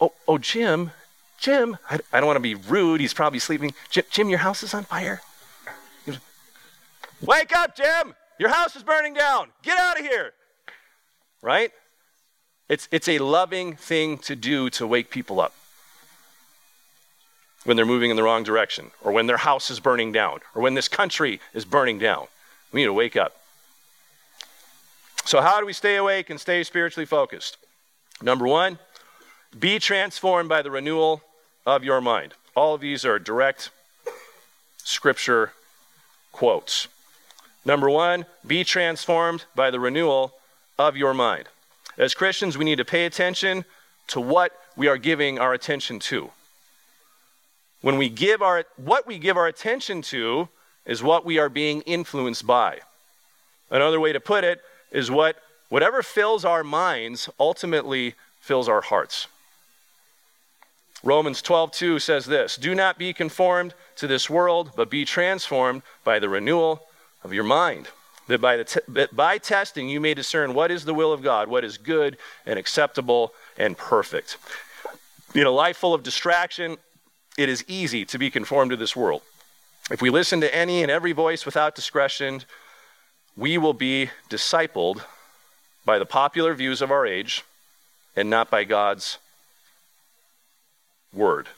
[0.00, 0.92] oh, oh, Jim,
[1.38, 3.00] Jim, I, I don't want to be rude.
[3.00, 3.74] He's probably sleeping.
[3.90, 5.20] Jim, Jim, your house is on fire.
[7.22, 8.14] Wake up, Jim!
[8.40, 9.48] Your house is burning down.
[9.62, 10.32] Get out of here.
[11.42, 11.72] Right?
[12.70, 15.52] It's, it's a loving thing to do to wake people up
[17.64, 20.62] when they're moving in the wrong direction, or when their house is burning down, or
[20.62, 22.28] when this country is burning down.
[22.72, 23.36] We need to wake up.
[25.26, 27.58] So, how do we stay awake and stay spiritually focused?
[28.22, 28.78] Number one,
[29.58, 31.20] be transformed by the renewal
[31.66, 32.32] of your mind.
[32.56, 33.68] All of these are direct
[34.78, 35.52] scripture
[36.32, 36.88] quotes.
[37.64, 40.34] Number one, be transformed by the renewal
[40.78, 41.48] of your mind.
[41.98, 43.64] As Christians, we need to pay attention
[44.08, 46.30] to what we are giving our attention to.
[47.82, 50.48] When we give our what we give our attention to
[50.86, 52.80] is what we are being influenced by.
[53.70, 55.36] Another way to put it is what
[55.68, 59.28] whatever fills our minds ultimately fills our hearts.
[61.02, 66.18] Romans 12:2 says this, "Do not be conformed to this world, but be transformed by
[66.18, 66.86] the renewal
[67.22, 67.88] of your mind,
[68.28, 68.80] that by, t-
[69.12, 72.58] by testing you may discern what is the will of God, what is good and
[72.58, 74.36] acceptable and perfect."
[75.34, 76.76] In a life full of distraction,
[77.38, 79.22] it is easy to be conformed to this world.
[79.90, 82.44] If we listen to any and every voice without discretion,
[83.36, 85.04] we will be discipled
[85.84, 87.44] by the popular views of our age
[88.16, 89.18] and not by God's
[91.12, 91.48] word.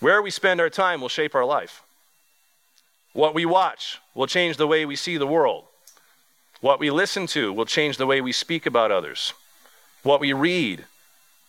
[0.00, 1.82] Where we spend our time will shape our life.
[3.12, 5.64] What we watch will change the way we see the world.
[6.60, 9.32] What we listen to will change the way we speak about others.
[10.02, 10.84] What we read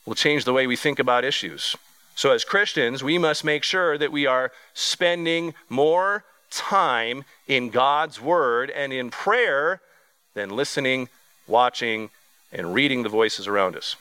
[0.06, 1.76] will change the way we think about issues.
[2.16, 8.20] So, as Christians, we must make sure that we are spending more time in God's
[8.20, 9.82] Word and in prayer
[10.34, 11.10] than listening,
[11.48, 12.10] watching,
[12.52, 13.96] and reading the voices around us.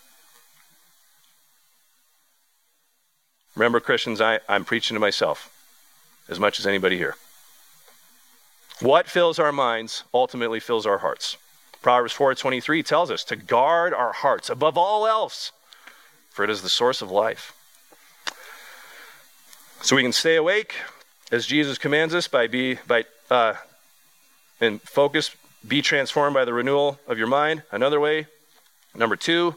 [3.54, 5.52] Remember, Christians, I, I'm preaching to myself
[6.28, 7.16] as much as anybody here.
[8.80, 11.36] What fills our minds ultimately fills our hearts.
[11.82, 15.52] Proverbs 4:23 tells us to guard our hearts above all else,
[16.30, 17.52] for it is the source of life.
[19.82, 20.76] So we can stay awake
[21.30, 23.54] as Jesus commands us by be by uh,
[24.60, 25.34] and focus,
[25.66, 27.62] be transformed by the renewal of your mind.
[27.70, 28.26] Another way,
[28.94, 29.56] number two,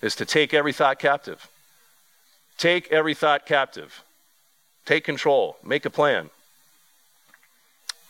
[0.00, 1.48] is to take every thought captive.
[2.58, 4.02] Take every thought captive.
[4.84, 5.58] Take control.
[5.64, 6.30] Make a plan.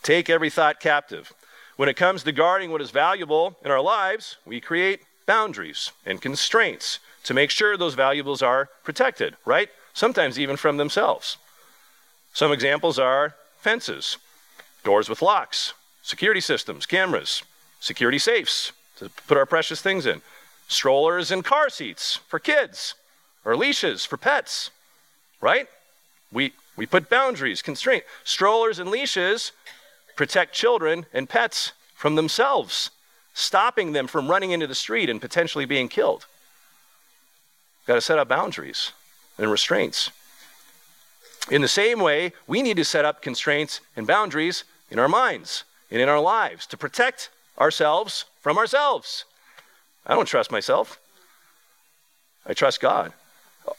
[0.03, 1.33] Take every thought captive.
[1.77, 6.21] When it comes to guarding what is valuable in our lives, we create boundaries and
[6.21, 9.69] constraints to make sure those valuables are protected, right?
[9.93, 11.37] Sometimes even from themselves.
[12.33, 14.17] Some examples are fences,
[14.83, 17.41] doors with locks, security systems, cameras,
[17.79, 20.21] security safes to put our precious things in,
[20.67, 22.95] strollers and car seats for kids,
[23.45, 24.69] or leashes for pets,
[25.39, 25.67] right?
[26.31, 28.03] We, we put boundaries, constraint.
[28.23, 29.53] Strollers and leashes
[30.15, 32.91] protect children and pets from themselves,
[33.33, 36.25] stopping them from running into the street and potentially being killed.
[37.87, 38.91] Got to set up boundaries
[39.37, 40.11] and restraints.
[41.51, 45.65] In the same way, we need to set up constraints and boundaries in our minds
[45.91, 49.25] and in our lives to protect ourselves from ourselves.
[50.05, 50.99] I don't trust myself.
[52.45, 53.13] I trust God.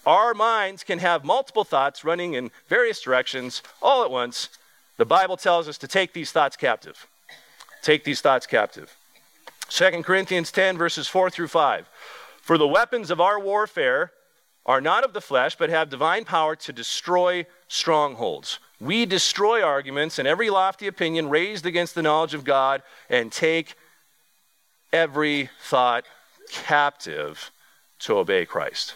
[0.06, 4.48] Our minds can have multiple thoughts running in various directions all at once.
[4.96, 7.06] The Bible tells us to take these thoughts captive.
[7.82, 8.96] Take these thoughts captive.
[9.68, 11.88] 2 Corinthians 10, verses 4 through 5.
[12.40, 14.12] For the weapons of our warfare
[14.66, 18.58] are not of the flesh, but have divine power to destroy strongholds.
[18.80, 23.74] We destroy arguments and every lofty opinion raised against the knowledge of God and take
[24.92, 26.04] every thought
[26.50, 27.50] captive
[28.00, 28.94] to obey Christ.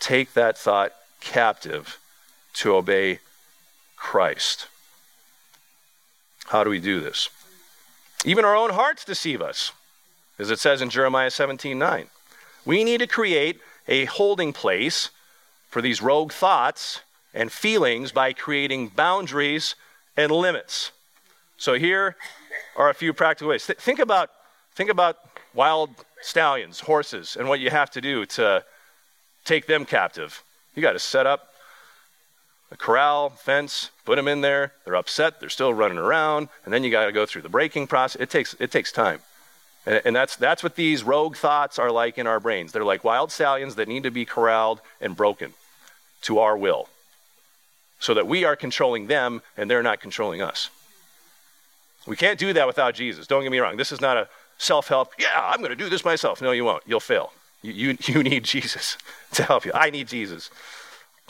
[0.00, 1.98] Take that thought captive
[2.54, 3.18] to obey
[3.96, 4.68] Christ.
[6.48, 7.28] How do we do this?
[8.24, 9.72] Even our own hearts deceive us,
[10.38, 12.06] as it says in Jeremiah 17 9.
[12.64, 15.10] We need to create a holding place
[15.68, 17.02] for these rogue thoughts
[17.34, 19.74] and feelings by creating boundaries
[20.16, 20.90] and limits.
[21.58, 22.16] So here
[22.76, 23.66] are a few practical ways.
[23.66, 24.30] Th- think about
[24.74, 25.18] think about
[25.54, 25.90] wild
[26.22, 28.64] stallions, horses, and what you have to do to
[29.44, 30.42] take them captive.
[30.74, 31.47] You got to set up
[32.70, 34.72] a corral, fence, put them in there.
[34.84, 35.40] They're upset.
[35.40, 38.20] They're still running around, and then you got to go through the breaking process.
[38.20, 39.20] It takes it takes time.
[39.86, 42.72] And, and that's, that's what these rogue thoughts are like in our brains.
[42.72, 45.54] They're like wild stallions that need to be corralled and broken
[46.22, 46.88] to our will
[47.98, 50.70] so that we are controlling them and they're not controlling us.
[52.06, 53.26] We can't do that without Jesus.
[53.26, 53.76] Don't get me wrong.
[53.76, 54.28] This is not a
[54.58, 56.42] self help, yeah, I'm going to do this myself.
[56.42, 56.82] No, you won't.
[56.86, 57.32] You'll fail.
[57.62, 58.98] You, you, you need Jesus
[59.32, 59.72] to help you.
[59.74, 60.50] I need Jesus.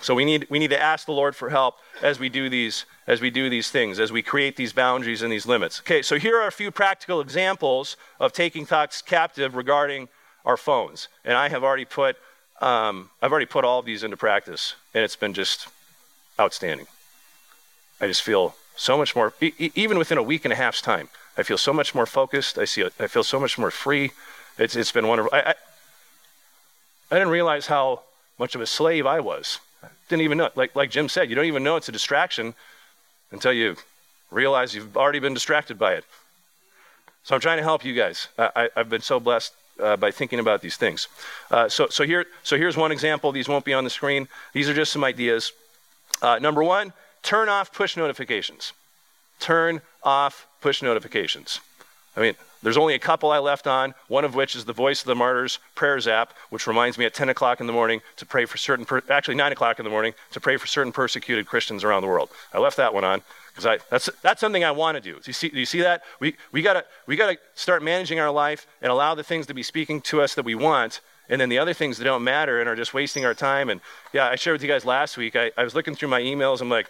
[0.01, 2.85] So we need, we need to ask the Lord for help as we do these
[3.07, 5.81] as we do these things, as we create these boundaries and these limits.
[5.81, 10.09] Okay, so here are a few practical examples of taking thoughts captive regarding
[10.45, 11.09] our phones.
[11.25, 12.17] And I have already put
[12.61, 15.69] um, I've already put all of these into practice, and it's been just
[16.41, 16.87] outstanding.
[18.01, 21.09] I just feel so much more, e- even within a week and a half's time,
[21.37, 22.59] I feel so much more focused.
[22.59, 24.11] I see, I feel so much more free.
[24.57, 25.31] It's, it's been wonderful.
[25.33, 25.55] I, I,
[27.11, 28.03] I didn't realize how
[28.39, 29.61] much of a slave I was.
[30.09, 30.51] Didn't even know.
[30.55, 32.55] Like, like Jim said, you don't even know it's a distraction
[33.31, 33.77] until you
[34.31, 36.05] realize you've already been distracted by it.
[37.25, 38.29] So I'm trying to help you guys.
[38.39, 41.09] I, have been so blessed uh, by thinking about these things.
[41.51, 43.33] Uh, so, so, here, so here's one example.
[43.33, 44.29] These won't be on the screen.
[44.53, 45.53] These are just some ideas.
[46.23, 48.73] Uh, number one, turn off push notifications.
[49.41, 51.61] Turn off push notifications.
[52.19, 55.03] I mean, there's only a couple I left on, one of which is the Voice
[55.03, 58.27] of the Martyrs prayers app, which reminds me at 10 o'clock in the morning to
[58.27, 61.47] pray for certain, per- actually 9 o'clock in the morning, to pray for certain persecuted
[61.47, 62.31] Christians around the world.
[62.53, 63.23] I left that one on
[63.55, 65.15] because that's, that's something I want to do.
[65.15, 66.03] Do you see, do you see that?
[66.19, 69.63] We, we got we to start managing our life and allow the things to be
[69.63, 72.69] speaking to us that we want and then the other things that don't matter and
[72.69, 73.71] are just wasting our time.
[73.71, 73.81] And
[74.13, 76.61] yeah, I shared with you guys last week, I, I was looking through my emails.
[76.61, 76.89] I'm like,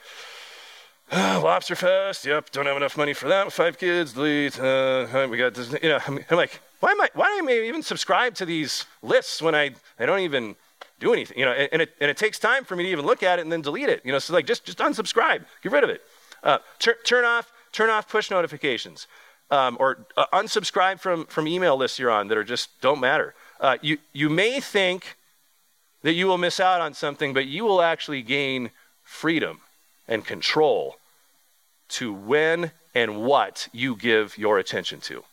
[1.12, 2.26] Lobster Fest.
[2.26, 3.46] Yep, don't have enough money for that.
[3.46, 4.60] With Five kids, delete.
[4.60, 5.72] Uh, we got this.
[5.82, 7.08] You know, I'm like, why am I?
[7.14, 10.54] Why do I even subscribe to these lists when I I don't even
[11.00, 11.38] do anything?
[11.38, 13.42] You know, and, it and it takes time for me to even look at it
[13.42, 14.02] and then delete it.
[14.04, 16.02] You know, so like just just unsubscribe, get rid of it.
[16.42, 19.06] Uh, turn turn off turn off push notifications,
[19.50, 23.34] um, or uh, unsubscribe from from email lists you're on that are just don't matter.
[23.60, 25.16] Uh, you you may think
[26.02, 29.62] that you will miss out on something, but you will actually gain freedom
[30.06, 30.97] and control
[31.88, 35.24] to when and what you give your attention to.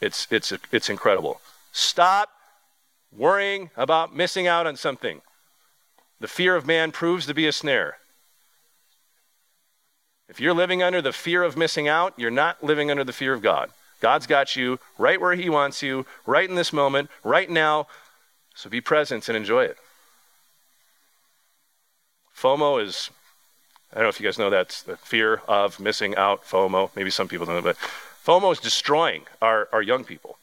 [0.00, 1.40] It's, it's, it's incredible.
[1.72, 2.30] Stop
[3.16, 5.20] worrying about missing out on something.
[6.20, 7.98] The fear of man proves to be a snare.
[10.28, 13.32] If you're living under the fear of missing out, you're not living under the fear
[13.32, 13.70] of God.
[14.00, 17.86] God's got you right where He wants you, right in this moment, right now.
[18.54, 19.76] So be present and enjoy it.
[22.36, 23.10] FOMO is,
[23.92, 26.90] I don't know if you guys know that's the fear of missing out, FOMO.
[26.94, 27.76] Maybe some people don't know, but
[28.24, 30.38] FOMO is destroying our, our young people.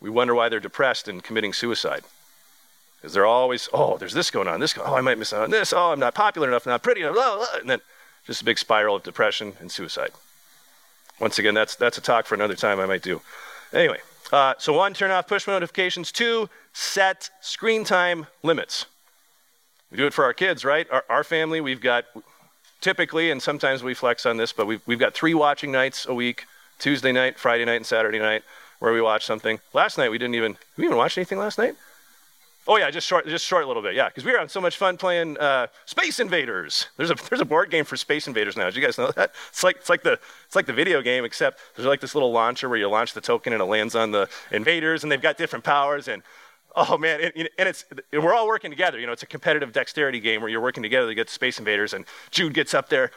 [0.00, 2.02] We wonder why they're depressed and committing suicide.
[2.96, 4.94] Because they're always, oh, there's this going on, this going on.
[4.94, 5.72] Oh, I might miss out on this.
[5.72, 7.14] Oh, I'm not popular enough, not pretty enough.
[7.14, 7.46] Blah, blah.
[7.60, 7.80] And then
[8.26, 10.10] just a big spiral of depression and suicide.
[11.20, 13.20] Once again, that's, that's a talk for another time I might do.
[13.72, 13.98] Anyway,
[14.32, 16.10] uh, so one, turn off push notifications.
[16.10, 18.86] Two, set screen time limits.
[19.90, 20.86] We do it for our kids, right?
[20.90, 22.04] Our, our family, we've got
[22.80, 26.14] typically, and sometimes we flex on this, but we've, we've got three watching nights a
[26.14, 26.44] week
[26.78, 28.42] Tuesday night, Friday night, and Saturday night
[28.78, 29.58] where we watch something.
[29.72, 31.74] Last night we didn't even, we even watch anything last night?
[32.70, 33.94] Oh yeah, just short, just short a little bit.
[33.94, 36.88] Yeah, because we were having so much fun playing uh, Space Invaders.
[36.98, 38.66] There's a there's a board game for Space Invaders now.
[38.66, 39.32] Did you guys know that?
[39.48, 42.30] It's like it's like the it's like the video game, except there's like this little
[42.30, 45.38] launcher where you launch the token and it lands on the invaders, and they've got
[45.38, 46.08] different powers.
[46.08, 46.22] And
[46.76, 48.98] oh man, and, and it's and we're all working together.
[48.98, 51.94] You know, it's a competitive dexterity game where you're working together to get Space Invaders.
[51.94, 53.10] And Jude gets up there.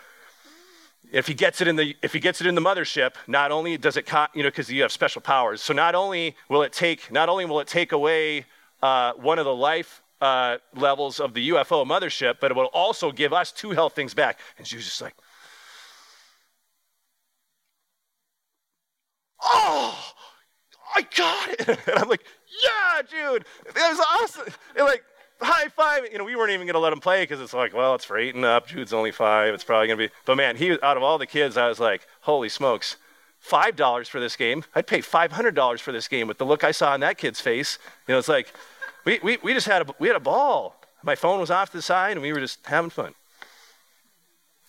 [1.11, 3.77] If he gets it in the if he gets it in the mothership, not only
[3.77, 7.11] does it you know because you have special powers, so not only will it take
[7.11, 8.45] not only will it take away
[8.81, 13.11] uh, one of the life uh, levels of the UFO mothership, but it will also
[13.11, 14.39] give us two health things back.
[14.57, 15.15] And Jude's just like,
[19.41, 20.13] oh,
[20.95, 21.79] I got it.
[21.87, 22.23] And I'm like,
[22.63, 24.53] yeah, dude, that was awesome.
[24.75, 25.03] And like,
[25.41, 26.07] high five.
[26.11, 28.05] You know, we weren't even going to let him play because it's like, well, it's
[28.05, 28.67] for eight and up.
[28.67, 29.53] Jude's only five.
[29.53, 30.13] It's probably going to be.
[30.25, 32.97] But man, he out of all the kids, I was like, holy smokes.
[33.47, 34.63] $5 for this game.
[34.75, 37.79] I'd pay $500 for this game with the look I saw on that kid's face.
[38.07, 38.53] You know, it's like,
[39.03, 40.75] we, we, we just had a, we had a ball.
[41.03, 43.15] My phone was off to the side and we were just having fun.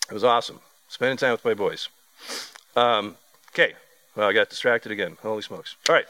[0.09, 0.59] It was awesome.
[0.87, 1.89] Spending time with my boys.
[2.75, 3.15] Um,
[3.51, 3.73] okay.
[4.15, 5.17] Well, I got distracted again.
[5.21, 5.75] Holy smokes.
[5.87, 6.05] All right.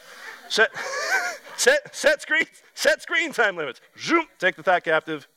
[0.53, 0.71] Set,
[1.57, 2.45] set, set screen,
[2.75, 3.81] set screen time limits.
[3.99, 4.27] Zoom.
[4.37, 5.27] Take the thought captive.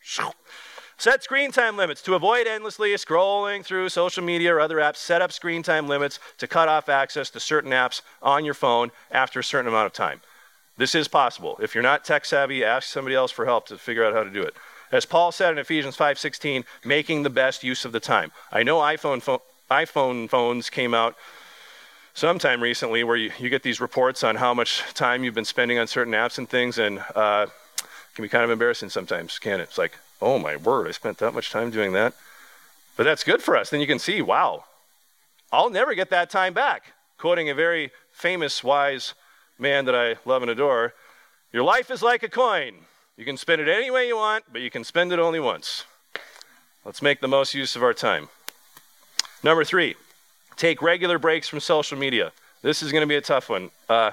[0.99, 2.03] Set screen time limits.
[2.03, 6.19] To avoid endlessly scrolling through social media or other apps, set up screen time limits
[6.37, 9.95] to cut off access to certain apps on your phone after a certain amount of
[9.95, 10.21] time.
[10.77, 11.59] This is possible.
[11.63, 14.29] If you're not tech savvy, ask somebody else for help to figure out how to
[14.29, 14.53] do it.
[14.93, 18.33] As Paul said in Ephesians 5:16, making the best use of the time.
[18.53, 19.41] I know iPhone
[19.71, 21.17] iPhone phones came out
[22.17, 25.79] sometime recently where you, you, get these reports on how much time you've been spending
[25.79, 27.47] on certain apps and things, and uh,
[28.15, 29.65] can be kind of embarrassing sometimes, can it?
[29.65, 32.15] It's like, oh my word, I spent that much time doing that.
[32.97, 33.69] But that's good for us.
[33.69, 34.65] Then you can see, wow,
[35.53, 36.95] I'll never get that time back.
[37.19, 39.13] Quoting a very famous, wise
[39.59, 40.95] man that I love and adore,
[41.53, 42.75] your life is like a coin.
[43.19, 45.85] You can spend it any way you want, but you can spend it only once.
[46.83, 48.29] Let's make the most use of our time.
[49.43, 49.97] Number three,
[50.57, 52.33] take regular breaks from social media.
[52.63, 53.71] This is going to be a tough one.
[53.89, 54.13] Uh,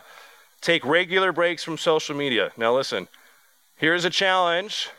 [0.62, 2.52] take regular breaks from social media.
[2.58, 3.08] Now, listen,
[3.78, 4.90] here's a challenge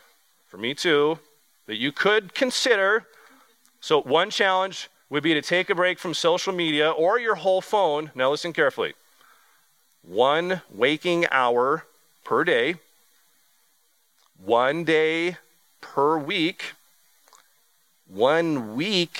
[0.48, 1.18] for me too
[1.66, 3.04] that you could consider.
[3.80, 7.60] So, one challenge would be to take a break from social media or your whole
[7.60, 8.10] phone.
[8.14, 8.94] Now, listen carefully
[10.06, 11.86] one waking hour
[12.24, 12.76] per day,
[14.42, 15.36] one day
[15.80, 16.72] per week,
[18.06, 19.18] one week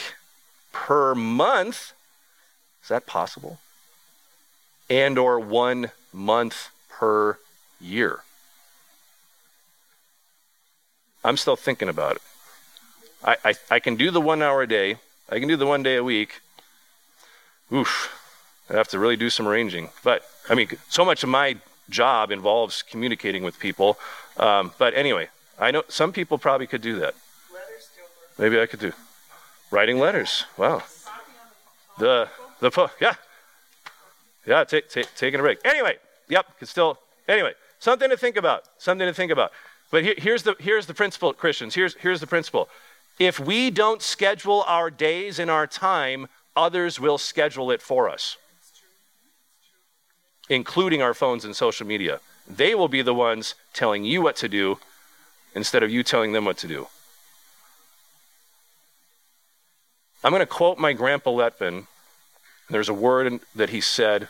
[0.73, 1.93] per month.
[2.85, 3.59] Is that possible?
[4.89, 7.39] And or one month per
[7.81, 8.21] year.
[11.25, 12.23] I'm still thinking about it.
[13.25, 14.99] I, I, I can do the one hour a day.
[15.31, 16.43] I can do the one day a week.
[17.73, 18.21] Oof.
[18.69, 19.89] I have to really do some arranging.
[20.03, 21.57] But I mean, so much of my
[21.89, 23.99] job involves communicating with people.
[24.37, 25.29] Um, but anyway,
[25.59, 27.15] I know some people probably could do that.
[28.39, 28.93] Maybe I could do
[29.71, 30.45] writing letters.
[30.59, 30.83] Wow.
[31.99, 32.29] The
[32.61, 33.15] the po- yeah
[34.47, 35.59] yeah taking a break.
[35.65, 35.97] Anyway,
[36.29, 36.99] yep, could still
[37.29, 38.65] anyway something to think about.
[38.79, 39.53] Something to think about.
[39.91, 41.75] But here, here's the here's the principle, Christians.
[41.75, 42.69] Here's here's the principle.
[43.19, 46.27] If we don't schedule our days and our time,
[46.57, 48.37] others will schedule it for us
[50.49, 52.21] including our phones and social media.
[52.49, 54.79] They will be the ones telling you what to do
[55.55, 56.89] instead of you telling them what to do.
[60.23, 61.87] I'm going to quote my grandpa Letvin.
[62.71, 64.29] There's a word that he said.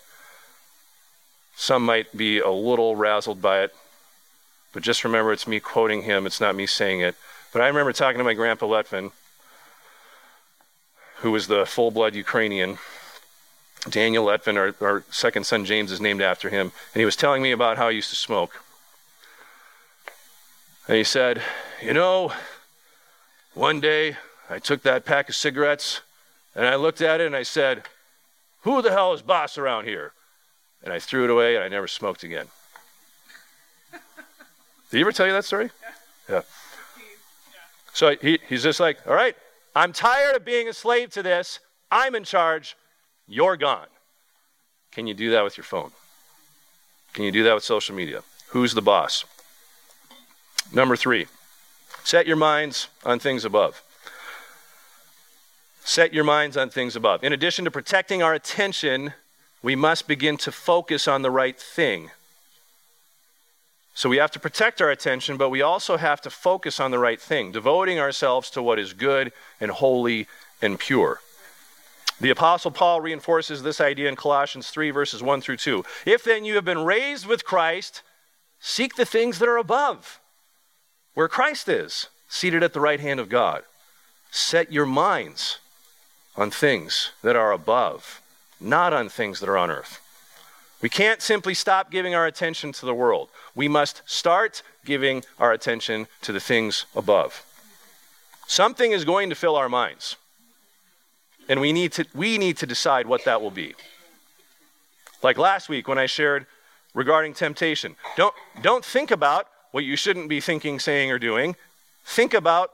[1.57, 3.75] Some might be a little razzled by it,
[4.73, 7.15] but just remember it's me quoting him, it's not me saying it.
[7.53, 9.13] But I remember talking to my grandpa Letvin,
[11.19, 12.79] who was the full blood Ukrainian
[13.89, 16.73] Daniel Letvin, our, our second son James, is named after him.
[16.95, 18.63] And he was telling me about how he used to smoke.
[20.89, 21.43] And he said,
[21.83, 22.33] You know,
[23.53, 24.17] one day
[24.49, 26.01] I took that pack of cigarettes
[26.55, 27.85] and I looked at it and I said,
[28.65, 30.13] Who the hell is boss around here?
[30.83, 32.47] And I threw it away and I never smoked again.
[34.91, 35.71] Did he ever tell you that story?
[36.29, 36.43] Yeah.
[37.93, 39.37] So he, he's just like, All right,
[39.77, 41.61] I'm tired of being a slave to this.
[41.91, 42.77] I'm in charge.
[43.29, 43.87] You're gone.
[44.93, 45.93] Can you do that with your phone?
[47.13, 48.23] Can you do that with social media?
[48.49, 49.25] Who's the boss?
[50.73, 51.27] Number three,
[52.03, 53.83] set your minds on things above.
[55.87, 57.23] Set your minds on things above.
[57.23, 59.13] In addition to protecting our attention,
[59.63, 62.11] we must begin to focus on the right thing.
[63.93, 66.99] So we have to protect our attention, but we also have to focus on the
[66.99, 69.31] right thing, devoting ourselves to what is good
[69.61, 70.27] and holy
[70.63, 71.21] and pure.
[72.19, 75.85] The Apostle Paul reinforces this idea in Colossians 3, verses 1 through 2.
[76.07, 78.03] If then you have been raised with Christ,
[78.59, 80.19] seek the things that are above,
[81.13, 83.65] where Christ is, seated at the right hand of God.
[84.31, 85.59] Set your minds
[86.37, 88.21] on things that are above,
[88.61, 90.01] not on things that are on earth.
[90.83, 93.31] We can't simply stop giving our attention to the world.
[93.55, 97.45] We must start giving our attention to the things above.
[98.47, 100.17] Something is going to fill our minds.
[101.49, 103.75] And we need to, we need to decide what that will be.
[105.23, 106.47] Like last week when I shared
[106.93, 107.97] regarding temptation.
[108.17, 111.57] Don't, don't think about what you shouldn't be thinking, saying, or doing.
[112.05, 112.73] Think about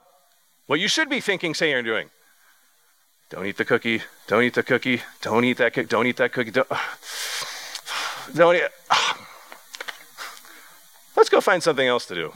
[0.67, 2.11] what you should be thinking, saying, or doing.
[3.31, 4.03] Don't eat the cookie.
[4.27, 5.03] Don't eat the cookie.
[5.23, 5.87] Don't eat that cookie.
[5.87, 6.51] Don't eat that cookie.
[6.51, 6.69] Don't,
[8.35, 8.63] don't eat.
[11.17, 12.33] Let's go find something else to do.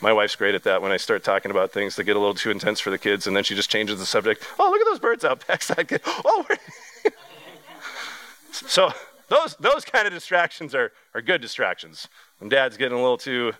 [0.00, 2.34] My wife's great at that when I start talking about things that get a little
[2.34, 4.46] too intense for the kids, and then she just changes the subject.
[4.60, 5.90] Oh, look at those birds out backside.
[6.24, 6.46] Oh,
[8.52, 8.92] so
[9.28, 12.06] those those kind of distractions are are good distractions.
[12.38, 13.54] When dad's getting a little too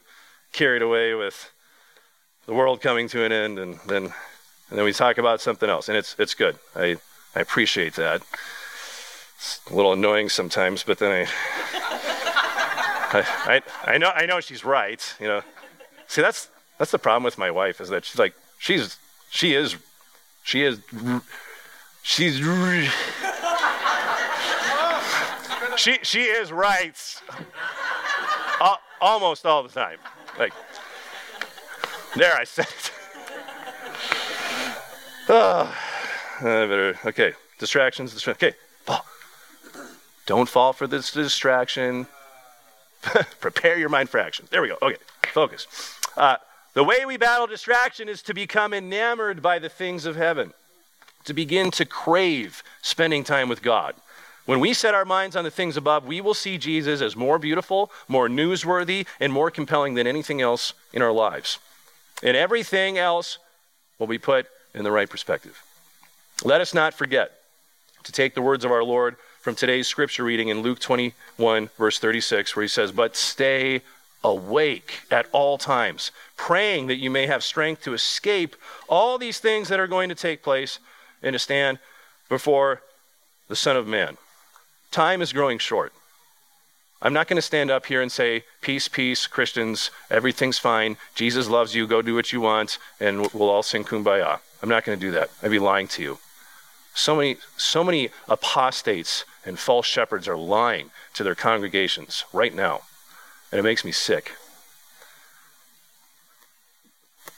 [0.52, 1.50] carried away with
[2.46, 4.12] the world coming to an end, and then
[4.70, 6.58] and then we talk about something else, and it's it's good.
[6.74, 6.96] I
[7.34, 8.22] I appreciate that.
[9.36, 11.28] It's a little annoying sometimes, but then I
[13.10, 15.02] I, I, I know I know she's right.
[15.20, 15.42] You know,
[16.08, 16.48] See, that's
[16.78, 18.98] that's the problem with my wife is that she's like she's
[19.30, 19.76] she is
[20.42, 20.78] she is
[22.02, 22.40] she's
[25.76, 27.20] she she is right
[29.00, 29.98] almost all the time.
[30.38, 30.52] Like
[32.16, 32.87] there, I said it.
[35.28, 35.74] Oh,
[36.38, 37.32] I better okay.
[37.58, 38.14] Distractions.
[38.14, 38.52] Distra- okay,
[38.86, 39.04] Paul.
[40.26, 42.06] Don't fall for this distraction.
[43.40, 44.46] Prepare your mind for action.
[44.50, 44.78] There we go.
[44.80, 44.96] Okay,
[45.32, 45.66] focus.
[46.16, 46.36] Uh,
[46.74, 50.52] the way we battle distraction is to become enamored by the things of heaven,
[51.24, 53.94] to begin to crave spending time with God.
[54.46, 57.38] When we set our minds on the things above, we will see Jesus as more
[57.38, 61.58] beautiful, more newsworthy, and more compelling than anything else in our lives.
[62.22, 63.38] And everything else
[63.98, 64.46] will be put
[64.78, 65.62] in the right perspective.
[66.44, 67.32] Let us not forget
[68.04, 71.98] to take the words of our Lord from today's scripture reading in Luke 21, verse
[71.98, 73.82] 36, where he says, But stay
[74.22, 78.56] awake at all times, praying that you may have strength to escape
[78.88, 80.78] all these things that are going to take place
[81.22, 81.78] and to stand
[82.28, 82.82] before
[83.48, 84.16] the Son of Man.
[84.90, 85.92] Time is growing short.
[87.00, 91.48] I'm not going to stand up here and say, Peace, peace, Christians, everything's fine, Jesus
[91.48, 94.40] loves you, go do what you want, and we'll all sing kumbaya.
[94.62, 95.30] I'm not going to do that.
[95.42, 96.18] I'd be lying to you.
[96.94, 102.82] So many, so many apostates and false shepherds are lying to their congregations right now
[103.50, 104.32] and it makes me sick.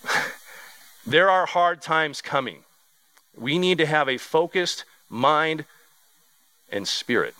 [1.06, 2.64] there are hard times coming.
[3.36, 5.64] We need to have a focused mind
[6.70, 7.34] and spirit.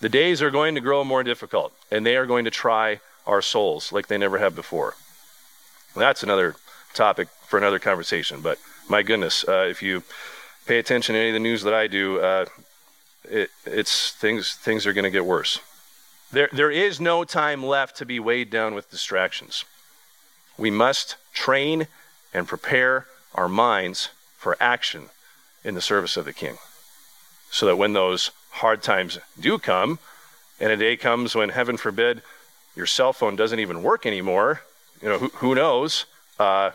[0.00, 3.40] The days are going to grow more difficult, and they are going to try our
[3.40, 4.94] souls like they never have before.
[5.94, 6.56] That's another
[6.94, 10.02] topic for another conversation, but my goodness, uh, if you
[10.66, 12.46] pay attention to any of the news that I do, uh,
[13.24, 15.60] it, it's things things are going to get worse.
[16.32, 19.64] There, there is no time left to be weighed down with distractions.
[20.56, 21.88] We must train
[22.32, 25.10] and prepare our minds for action
[25.62, 26.56] in the service of the King.
[27.50, 29.98] So that when those hard times do come,
[30.58, 32.22] and a day comes when, heaven forbid,
[32.74, 34.62] your cell phone doesn't even work anymore,
[35.02, 36.06] you know, who, who knows?
[36.38, 36.70] Uh,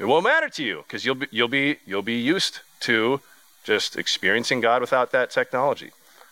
[0.00, 3.20] it won't matter to you because you'll be, you'll, be, you'll be used to
[3.64, 5.90] just experiencing God without that technology.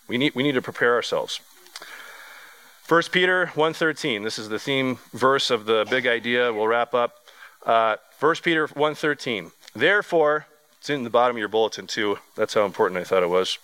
[0.08, 1.40] We need, we need to prepare ourselves.
[2.88, 6.50] 1 Peter 1.13, this is the theme verse of the big idea.
[6.50, 7.26] We'll wrap up.
[7.66, 10.46] Uh, 1 Peter 1.13, therefore,
[10.78, 12.18] it's in the bottom of your bulletin too.
[12.36, 13.58] That's how important I thought it was.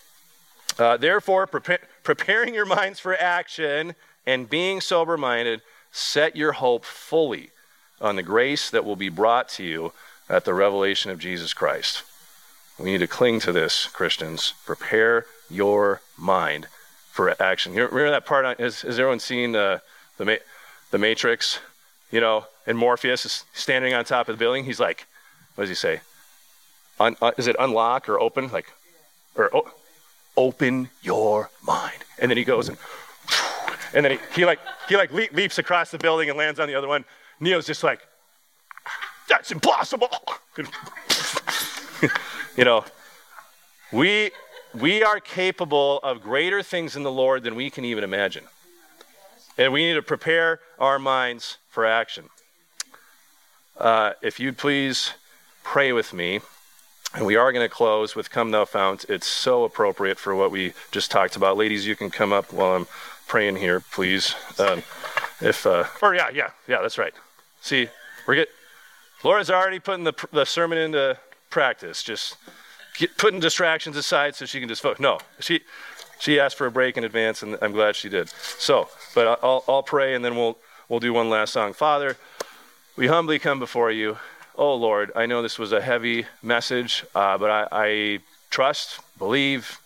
[0.77, 3.95] Uh, therefore, prepare, preparing your minds for action
[4.27, 7.49] and being sober minded, set your hope fully
[8.05, 9.91] on the grace that will be brought to you
[10.29, 12.03] at the revelation of Jesus Christ.
[12.79, 14.53] We need to cling to this, Christians.
[14.65, 16.67] Prepare your mind
[17.11, 17.73] for action.
[17.73, 18.59] You remember that part?
[18.59, 19.79] Has, has everyone seen uh,
[20.17, 20.39] the
[20.91, 21.59] the Matrix?
[22.11, 24.65] You know, and Morpheus is standing on top of the building.
[24.65, 25.07] He's like,
[25.55, 26.01] what does he say?
[26.99, 28.49] Un, uh, is it unlock or open?
[28.51, 28.67] Like,
[29.35, 29.49] or
[30.37, 32.03] open your mind.
[32.19, 32.77] And then he goes and,
[33.93, 36.67] and then he, he like he like le- leaps across the building and lands on
[36.67, 37.05] the other one.
[37.39, 38.01] Neo's just like,
[39.27, 40.09] that's impossible.
[42.57, 42.85] you know,
[43.91, 44.31] we
[44.73, 48.43] we are capable of greater things in the Lord than we can even imagine.
[49.57, 52.25] And we need to prepare our minds for action.
[53.77, 55.13] Uh, if you'd please
[55.65, 56.39] pray with me.
[57.13, 59.05] And we are going to close with Come Thou Fount.
[59.07, 61.55] It's so appropriate for what we just talked about.
[61.55, 62.87] Ladies, you can come up while I'm
[63.27, 64.35] praying here, please.
[64.59, 64.83] Um,
[65.41, 67.13] if, uh, or yeah, yeah, yeah, that's right.
[67.65, 67.89] See,
[68.27, 68.49] we're get,
[69.23, 71.17] Laura's already putting the, the sermon into
[71.49, 72.37] practice, just
[72.95, 74.99] get, putting distractions aside so she can just focus.
[74.99, 75.61] No, she,
[76.19, 78.29] she asked for a break in advance, and I'm glad she did.
[78.29, 80.59] So, but I'll, I'll pray, and then we'll,
[80.89, 81.73] we'll do one last song.
[81.73, 82.17] Father,
[82.95, 84.19] we humbly come before you.
[84.55, 88.19] Oh Lord, I know this was a heavy message, uh, but I, I
[88.51, 89.79] trust, believe,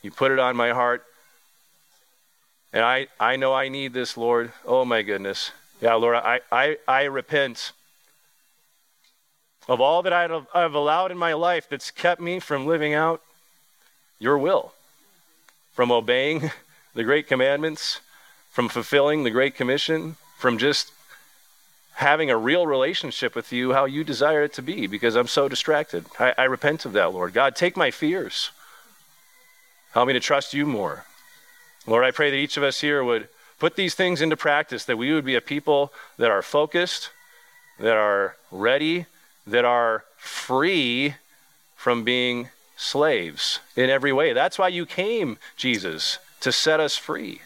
[0.00, 1.04] you put it on my heart.
[2.72, 4.52] And I, I know I need this, Lord.
[4.64, 5.50] Oh my goodness.
[5.84, 7.72] Yeah, Lord, I, I, I repent
[9.68, 13.20] of all that I've allowed in my life that's kept me from living out
[14.18, 14.72] your will,
[15.74, 16.50] from obeying
[16.94, 18.00] the great commandments,
[18.50, 20.90] from fulfilling the great commission, from just
[21.96, 25.50] having a real relationship with you how you desire it to be because I'm so
[25.50, 26.06] distracted.
[26.18, 27.34] I, I, repent of that, Lord.
[27.34, 28.52] God, take my fears.
[29.92, 31.04] Help me to trust you more.
[31.86, 33.28] Lord, I pray that each of us here would
[33.58, 37.10] put these things into practice, that we would be a people that are focused,
[37.78, 39.06] that are ready,
[39.46, 41.14] that are free
[41.76, 44.32] from being slaves in every way.
[44.32, 47.40] That's why you came, Jesus, to set us free.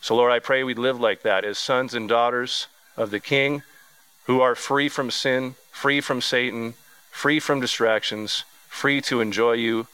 [0.00, 3.62] So, Lord, I pray we'd live like that as sons and daughters of the King
[4.24, 6.74] who are free from sin, free from Satan,
[7.10, 9.86] free from distractions, free to enjoy you,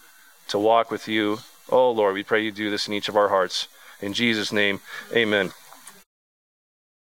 [0.48, 1.38] to walk with you.
[1.70, 3.68] Oh, Lord, we pray you do this in each of our hearts.
[4.00, 4.80] In Jesus' name,
[5.14, 5.52] amen.